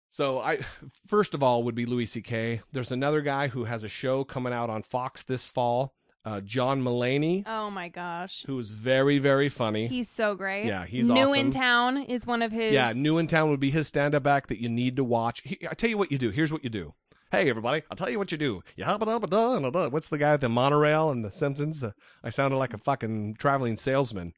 [0.09, 0.59] So I
[1.07, 2.61] first of all would be Louis C.K.
[2.71, 5.93] There's another guy who has a show coming out on Fox this fall,
[6.25, 8.43] uh, John Mulaney, Oh my gosh.
[8.47, 9.87] who is very very funny.
[9.87, 10.65] He's so great.
[10.65, 11.35] Yeah, he's New awesome.
[11.35, 12.73] in Town is one of his.
[12.73, 15.41] yeah, New in Town would be his stand-up act that you need to watch.
[15.45, 16.31] He, I tell you what you do.
[16.31, 16.93] Here's what you do.
[17.31, 18.63] Hey everybody, I'll tell you what you do.
[18.75, 19.89] You hop it up a da da.
[19.89, 21.81] What's the guy at the monorail and the Simpsons?
[21.81, 21.93] The,
[22.23, 24.33] I sounded like a fucking traveling salesman.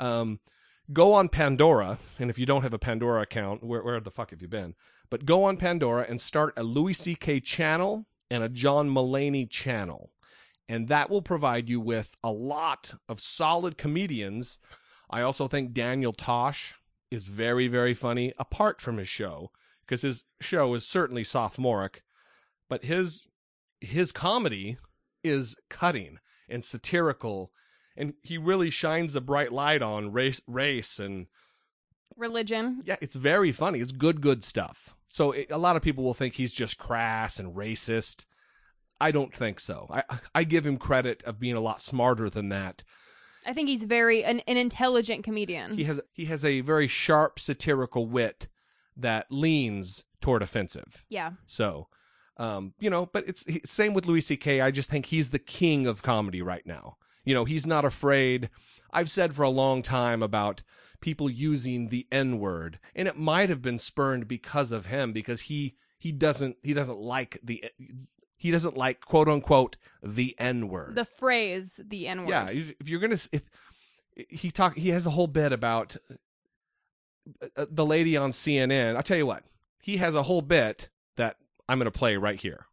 [0.00, 0.40] Um,
[0.92, 4.30] go on Pandora, and if you don't have a Pandora account, where where the fuck
[4.30, 4.74] have you been?
[5.10, 7.40] But go on Pandora and start a Louis C.K.
[7.40, 10.12] channel and a John Mulaney channel,
[10.68, 14.58] and that will provide you with a lot of solid comedians.
[15.08, 16.74] I also think Daniel Tosh
[17.10, 19.50] is very very funny apart from his show
[19.86, 22.02] because his show is certainly sophomoric,
[22.68, 23.28] but his
[23.80, 24.78] his comedy
[25.22, 26.18] is cutting
[26.48, 27.50] and satirical
[27.96, 31.26] and he really shines a bright light on race race and
[32.16, 32.82] Religion.
[32.84, 36.14] yeah it's very funny it's good good stuff so it, a lot of people will
[36.14, 38.24] think he's just crass and racist
[39.00, 40.02] i don't think so i
[40.34, 42.84] i give him credit of being a lot smarter than that
[43.48, 45.76] I think he's very an, an intelligent comedian.
[45.76, 48.48] he has he has a very sharp satirical wit
[48.96, 51.30] that leans toward offensive yeah.
[51.46, 51.86] So,
[52.38, 54.60] um, you know, but it's same with Louis C.K.
[54.60, 56.96] I just think he's the king of comedy right now.
[57.26, 58.48] You know, he's not afraid.
[58.90, 60.62] I've said for a long time about
[61.00, 65.42] people using the N word, and it might have been spurned because of him, because
[65.42, 67.64] he he doesn't he doesn't like the
[68.38, 70.94] He doesn't like quote unquote the N word.
[70.94, 73.42] The phrase "the N word." Yeah, if you're gonna if
[74.28, 75.96] he talk, he has a whole bit about
[77.56, 78.94] uh, the lady on CNN.
[78.94, 79.42] I'll tell you what,
[79.82, 81.36] he has a whole bit that
[81.68, 82.66] I'm gonna play right here.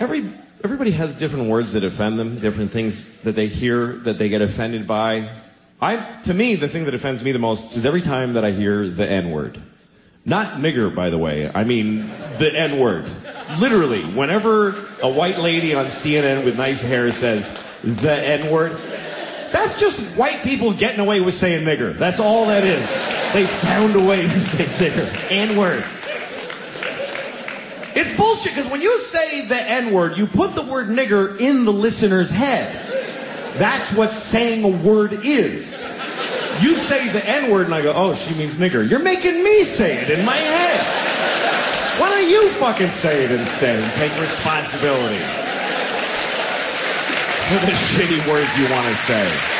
[0.00, 0.32] Every
[0.64, 4.40] everybody has different words that offend them, different things that they hear that they get
[4.40, 5.28] offended by.
[5.78, 8.52] I to me, the thing that offends me the most is every time that I
[8.52, 9.60] hear the N word.
[10.24, 11.50] Not nigger, by the way.
[11.54, 12.06] I mean
[12.38, 13.04] the N word.
[13.58, 14.70] Literally, whenever
[15.02, 18.72] a white lady on CNN with nice hair says the N word,
[19.52, 21.94] that's just white people getting away with saying nigger.
[21.98, 23.34] That's all that is.
[23.34, 25.30] They found a way to say nigger.
[25.30, 25.84] N word.
[27.94, 31.64] It's bullshit because when you say the N word, you put the word nigger in
[31.64, 32.72] the listener's head.
[33.58, 35.82] That's what saying a word is.
[36.62, 38.88] You say the N word and I go, oh, she means nigger.
[38.88, 40.80] You're making me say it in my head.
[42.00, 45.18] Why don't you fucking say it instead and take responsibility
[47.48, 49.56] for the shitty words you want to say?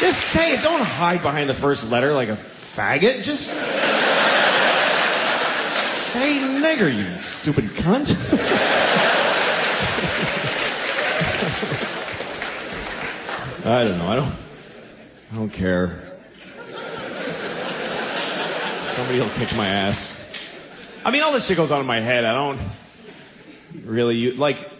[0.00, 0.62] Just say it.
[0.62, 3.22] Don't hide behind the first letter like a faggot.
[3.22, 3.50] Just
[6.16, 8.08] say nigger, you stupid cunt.
[13.66, 14.06] I don't know.
[14.06, 14.32] I don't.
[15.32, 16.00] I don't care.
[18.94, 20.14] Somebody will kick my ass.
[21.04, 22.24] I mean, all this shit goes on in my head.
[22.24, 22.60] I don't
[23.84, 24.70] really u- like.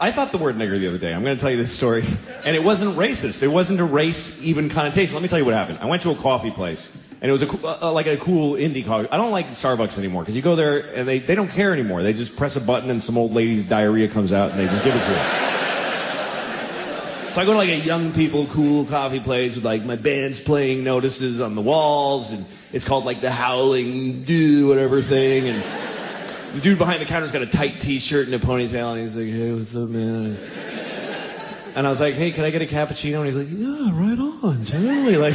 [0.00, 1.12] I thought the word nigger the other day.
[1.14, 2.04] I'm going to tell you this story,
[2.44, 3.42] and it wasn't racist.
[3.44, 5.14] It wasn't a race even connotation.
[5.14, 5.78] Let me tell you what happened.
[5.80, 8.54] I went to a coffee place, and it was a, coo- uh, like a cool
[8.54, 9.06] indie coffee.
[9.12, 12.02] I don't like Starbucks anymore because you go there and they, they don't care anymore.
[12.02, 14.82] They just press a button and some old lady's diarrhea comes out and they just
[14.84, 15.16] give it to you.
[17.30, 20.40] So I go to like a young people cool coffee place with like my band's
[20.40, 25.62] playing notices on the walls and it's called like the Howling Do whatever thing and
[26.54, 29.28] the dude behind the counter's got a tight t-shirt and a ponytail and he's like,
[29.28, 30.36] hey, what's up, man?
[31.76, 33.24] And I was like, hey, can I get a cappuccino?
[33.24, 35.16] And he's like, yeah, right on, totally.
[35.16, 35.34] Like,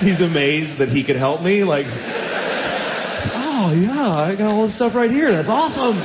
[0.00, 1.64] he's amazed that he could help me.
[1.64, 1.86] Like,
[3.36, 5.30] oh yeah, I got all this stuff right here.
[5.30, 5.96] That's awesome.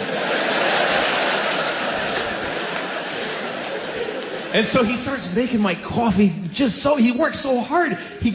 [4.53, 7.97] And so he starts making my coffee just so, he works so hard.
[8.21, 8.33] He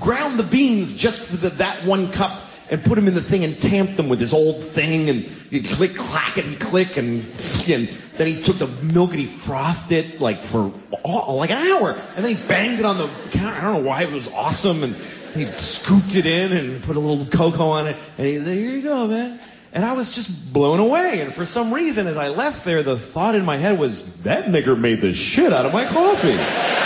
[0.00, 3.42] ground the beans just for the, that one cup and put them in the thing
[3.42, 5.24] and tamped them with his old thing and
[5.70, 7.24] click, clack, and click and,
[7.66, 11.66] and then he took the milk and he frothed it like for all, like an
[11.66, 13.58] hour and then he banged it on the counter.
[13.58, 14.94] I don't know why it was awesome and
[15.34, 18.70] he scooped it in and put a little cocoa on it and he said, here
[18.70, 19.38] you go, man.
[19.74, 21.22] And I was just blown away.
[21.22, 24.44] And for some reason, as I left there, the thought in my head was, that
[24.44, 26.36] nigger made the shit out of my coffee.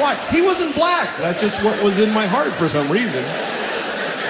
[0.00, 0.14] Why.
[0.32, 1.08] He wasn't black.
[1.18, 3.22] That's just what was in my heart for some reason.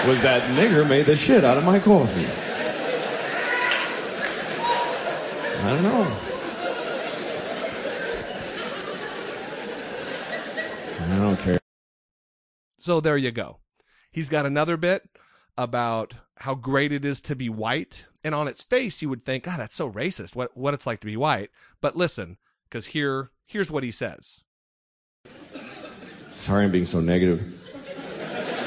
[0.06, 2.47] Was that nigger made the shit out of my coffee.
[5.60, 6.16] I don't know.
[11.00, 11.58] I don't care.
[12.78, 13.58] So there you go.
[14.12, 15.08] He's got another bit
[15.56, 19.44] about how great it is to be white, and on its face you would think,
[19.44, 20.36] God, that's so racist.
[20.36, 21.50] What what it's like to be white.
[21.80, 22.38] But listen,
[22.68, 24.44] because here here's what he says.
[26.28, 27.57] Sorry I'm being so negative.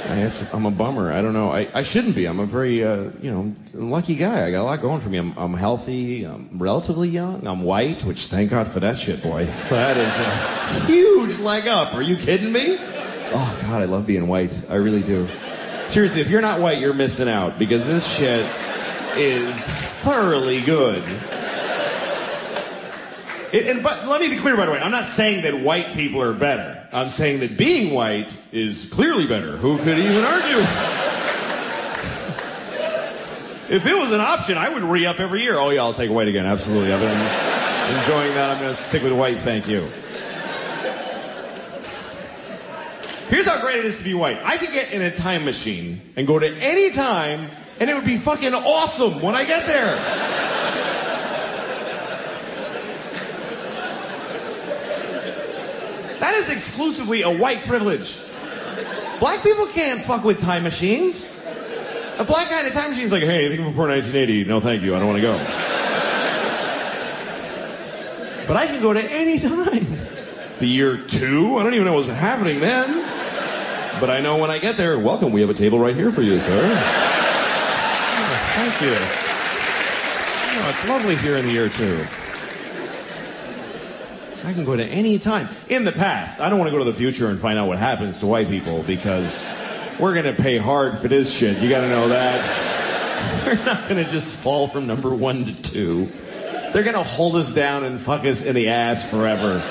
[0.10, 1.12] I, it's, I'm a bummer.
[1.12, 1.52] I don't know.
[1.52, 2.26] I, I shouldn't be.
[2.26, 4.46] I'm a very, uh, you know, lucky guy.
[4.46, 5.18] I got a lot going for me.
[5.18, 6.24] I'm, I'm healthy.
[6.24, 7.46] I'm relatively young.
[7.46, 9.48] I'm white, which thank God for that shit, boy.
[9.70, 11.94] That is a huge leg up.
[11.94, 12.78] Are you kidding me?
[13.34, 14.54] Oh, God, I love being white.
[14.70, 15.28] I really do.
[15.88, 18.46] Seriously, if you're not white, you're missing out because this shit
[19.16, 19.64] is
[20.04, 21.04] thoroughly good.
[23.52, 24.80] It, and but let me be clear, by the way.
[24.80, 26.88] I'm not saying that white people are better.
[26.94, 29.58] I'm saying that being white is clearly better.
[29.58, 30.58] Who could even argue?
[33.76, 35.58] if it was an option, I would re-up every year.
[35.58, 36.46] Oh yeah, I'll take white again.
[36.46, 36.94] Absolutely.
[36.94, 38.56] I've been enjoying that.
[38.56, 39.38] I'm going to stick with white.
[39.40, 39.82] Thank you.
[43.28, 44.38] Here's how great it is to be white.
[44.44, 47.50] I could get in a time machine and go to any time,
[47.80, 50.41] and it would be fucking awesome when I get there.
[56.22, 58.24] That is exclusively a white privilege.
[59.20, 61.36] Black people can't fuck with time machines.
[62.20, 64.48] A black guy in a time machine is like, hey, anything before 1980?
[64.48, 64.96] No, thank you.
[64.96, 65.36] I don't want to go.
[68.48, 69.88] But I can go to any time.
[70.60, 71.58] The year two?
[71.58, 73.04] I don't even know what's happening then.
[74.00, 76.22] But I know when I get there, welcome, we have a table right here for
[76.22, 76.62] you, sir.
[78.14, 78.96] Oh, thank you.
[80.54, 82.06] Oh, it's lovely here in the year two.
[84.44, 85.50] I can go to any time.
[85.70, 87.78] In the past, I don't want to go to the future and find out what
[87.78, 89.46] happens to white people because
[90.00, 91.58] we're going to pay hard for this shit.
[91.60, 92.82] You got to know that.
[93.46, 96.10] They're not going to just fall from number one to two.
[96.74, 99.62] They're going to hold us down and fuck us in the ass forever.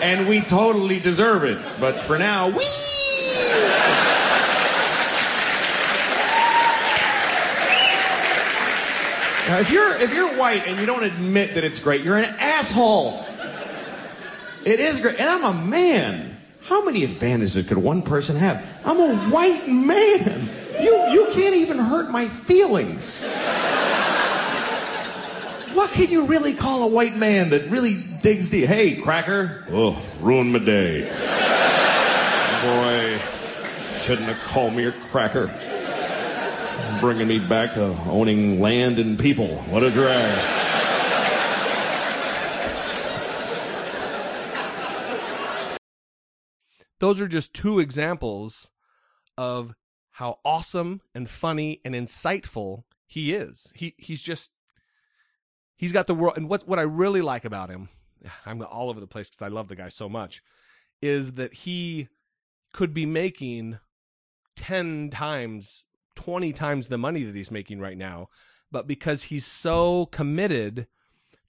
[0.00, 1.58] And we totally deserve it.
[1.80, 2.64] But for now, we.
[9.50, 13.24] If you're if you're white and you don't admit that it's great, you're an asshole.
[14.68, 16.36] It is great, and I'm a man.
[16.60, 18.62] How many advantages could one person have?
[18.84, 20.46] I'm a white man.
[20.78, 23.24] You you can't even hurt my feelings.
[25.72, 28.66] What can you really call a white man that really digs deep?
[28.66, 29.64] Hey, cracker.
[29.70, 31.04] Oh, ruined my day.
[32.60, 33.18] Boy,
[34.02, 35.50] shouldn't have called me a cracker.
[37.00, 39.48] Bringing me back to owning land and people.
[39.70, 40.67] What a drag.
[47.00, 48.70] Those are just two examples
[49.36, 49.74] of
[50.12, 53.72] how awesome and funny and insightful he is.
[53.76, 54.52] He he's just
[55.76, 57.88] he's got the world and what what I really like about him,
[58.46, 60.42] I'm all over the place cuz I love the guy so much,
[61.00, 62.08] is that he
[62.72, 63.78] could be making
[64.56, 65.84] 10 times
[66.16, 68.28] 20 times the money that he's making right now,
[68.72, 70.88] but because he's so committed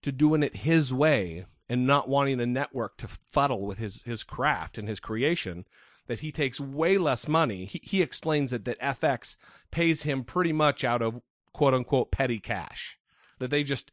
[0.04, 4.24] to doing it his way and not wanting a network to fuddle with his his
[4.24, 5.66] craft and his creation
[6.08, 7.66] that he takes way less money.
[7.66, 9.38] He he explains it that FX
[9.72, 11.22] pays him pretty much out of
[11.54, 12.98] quote unquote petty cash.
[13.38, 13.92] That they just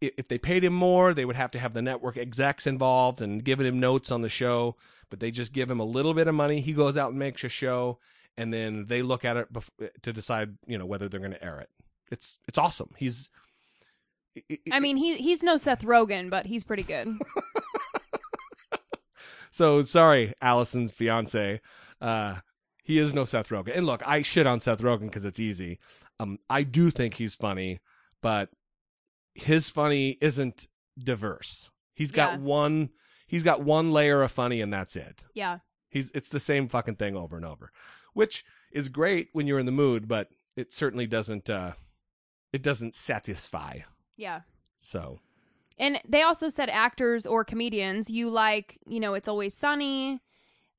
[0.00, 3.44] if they paid him more, they would have to have the network execs involved and
[3.44, 4.76] giving him notes on the show,
[5.10, 6.60] but they just give him a little bit of money.
[6.60, 8.00] He goes out and makes a show
[8.36, 9.48] and then they look at it
[10.02, 11.70] to decide, you know, whether they're going to air it.
[12.10, 12.90] It's it's awesome.
[12.96, 13.30] He's
[14.72, 17.08] I mean, he he's no Seth Rogen, but he's pretty good.
[19.54, 21.60] So sorry, Allison's fiance.
[22.00, 22.36] Uh,
[22.82, 23.76] he is no Seth Rogen.
[23.76, 25.78] And look, I shit on Seth Rogen because it's easy.
[26.18, 27.80] Um, I do think he's funny,
[28.22, 28.48] but
[29.34, 30.68] his funny isn't
[30.98, 31.70] diverse.
[31.94, 32.38] He's got Yeah.
[32.38, 32.90] one.
[33.26, 35.26] He's got one layer of funny, and that's it.
[35.34, 35.58] yeah.
[35.90, 37.70] He's it's the same fucking thing over and over,
[38.14, 41.50] which is great when you're in the mood, but it certainly doesn't.
[41.50, 41.72] Uh,
[42.54, 43.80] it doesn't satisfy.
[44.22, 44.40] Yeah.
[44.78, 45.18] So
[45.78, 50.20] And they also said actors or comedians, you like, you know, It's Always Sunny,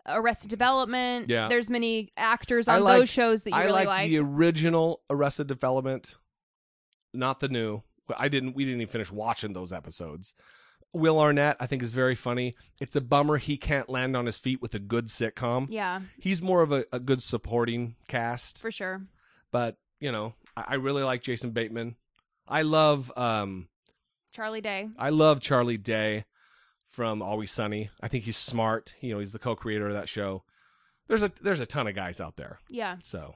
[0.07, 1.29] Arrested Development.
[1.29, 1.47] Yeah.
[1.49, 4.09] There's many actors on like- those shows that you I really like, like.
[4.09, 6.15] the original Arrested Development,
[7.13, 7.83] not the new.
[8.17, 8.55] I didn't.
[8.55, 10.33] We didn't even finish watching those episodes.
[10.91, 12.53] Will Arnett, I think, is very funny.
[12.81, 15.67] It's a bummer he can't land on his feet with a good sitcom.
[15.69, 16.01] Yeah.
[16.19, 18.59] he's more of a, a good supporting cast.
[18.61, 19.01] For sure.
[19.51, 21.95] But you know, I, I really like Jason Bateman.
[22.47, 23.67] I love, um,
[24.31, 24.89] Charlie Day.
[24.97, 26.25] I love Charlie Day
[26.89, 27.89] from Always Sunny.
[28.01, 28.95] I think he's smart.
[29.01, 30.43] You know, he's the co-creator of that show.
[31.07, 32.59] There's a there's a ton of guys out there.
[32.69, 32.97] Yeah.
[33.01, 33.35] So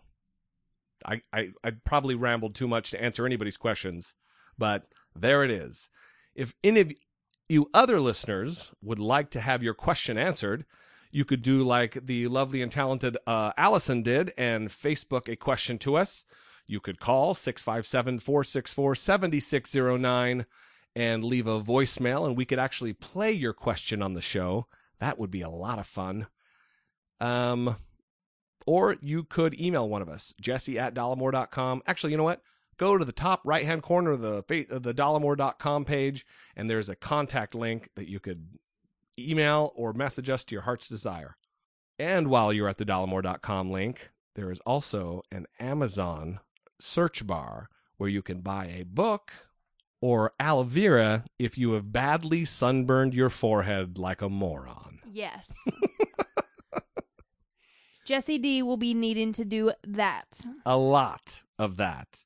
[1.06, 4.14] I, I I probably rambled too much to answer anybody's questions,
[4.58, 5.90] but there it is.
[6.36, 6.94] If any of
[7.50, 10.66] you other listeners would like to have your question answered,
[11.12, 15.78] you could do like the lovely and talented uh, Allison did and Facebook a question
[15.80, 16.26] to us.
[16.68, 20.46] You could call 657 464 7609
[20.96, 24.68] and leave a voicemail, and we could actually play your question on the show.
[25.00, 26.28] That would be a lot of fun.
[27.20, 27.78] Um,
[28.66, 31.84] or you could email one of us, jesse at dollamore.com.
[31.88, 32.42] Actually, you know what?
[32.78, 36.90] Go to the top right hand corner of the, of the dollamore.com page, and there's
[36.90, 38.58] a contact link that you could
[39.18, 41.38] email or message us to your heart's desire.
[41.98, 46.40] And while you're at the dollamore.com link, there is also an Amazon
[46.80, 49.32] search bar where you can buy a book
[50.02, 55.00] or aloe vera if you have badly sunburned your forehead like a moron.
[55.12, 55.54] Yes.
[58.06, 60.46] Jesse D will be needing to do that.
[60.66, 62.24] a lot of that.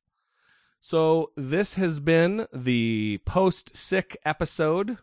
[0.80, 4.98] So this has been the post sick episode.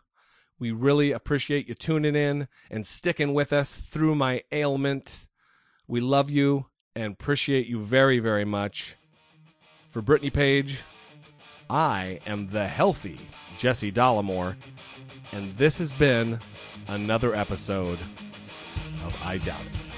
[0.57, 5.27] We really appreciate you tuning in and sticking with us through my ailment.
[5.87, 8.95] We love you and appreciate you very, very much.
[9.89, 10.81] For Brittany Page,
[11.67, 13.19] I am the healthy
[13.57, 14.55] Jesse Dollamore,
[15.31, 16.39] and this has been
[16.87, 17.97] another episode
[19.03, 19.89] of I Doubt It.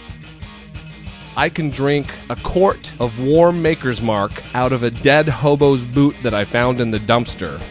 [1.35, 6.15] I can drink a quart of warm Maker's Mark out of a dead hobo's boot
[6.23, 7.61] that I found in the dumpster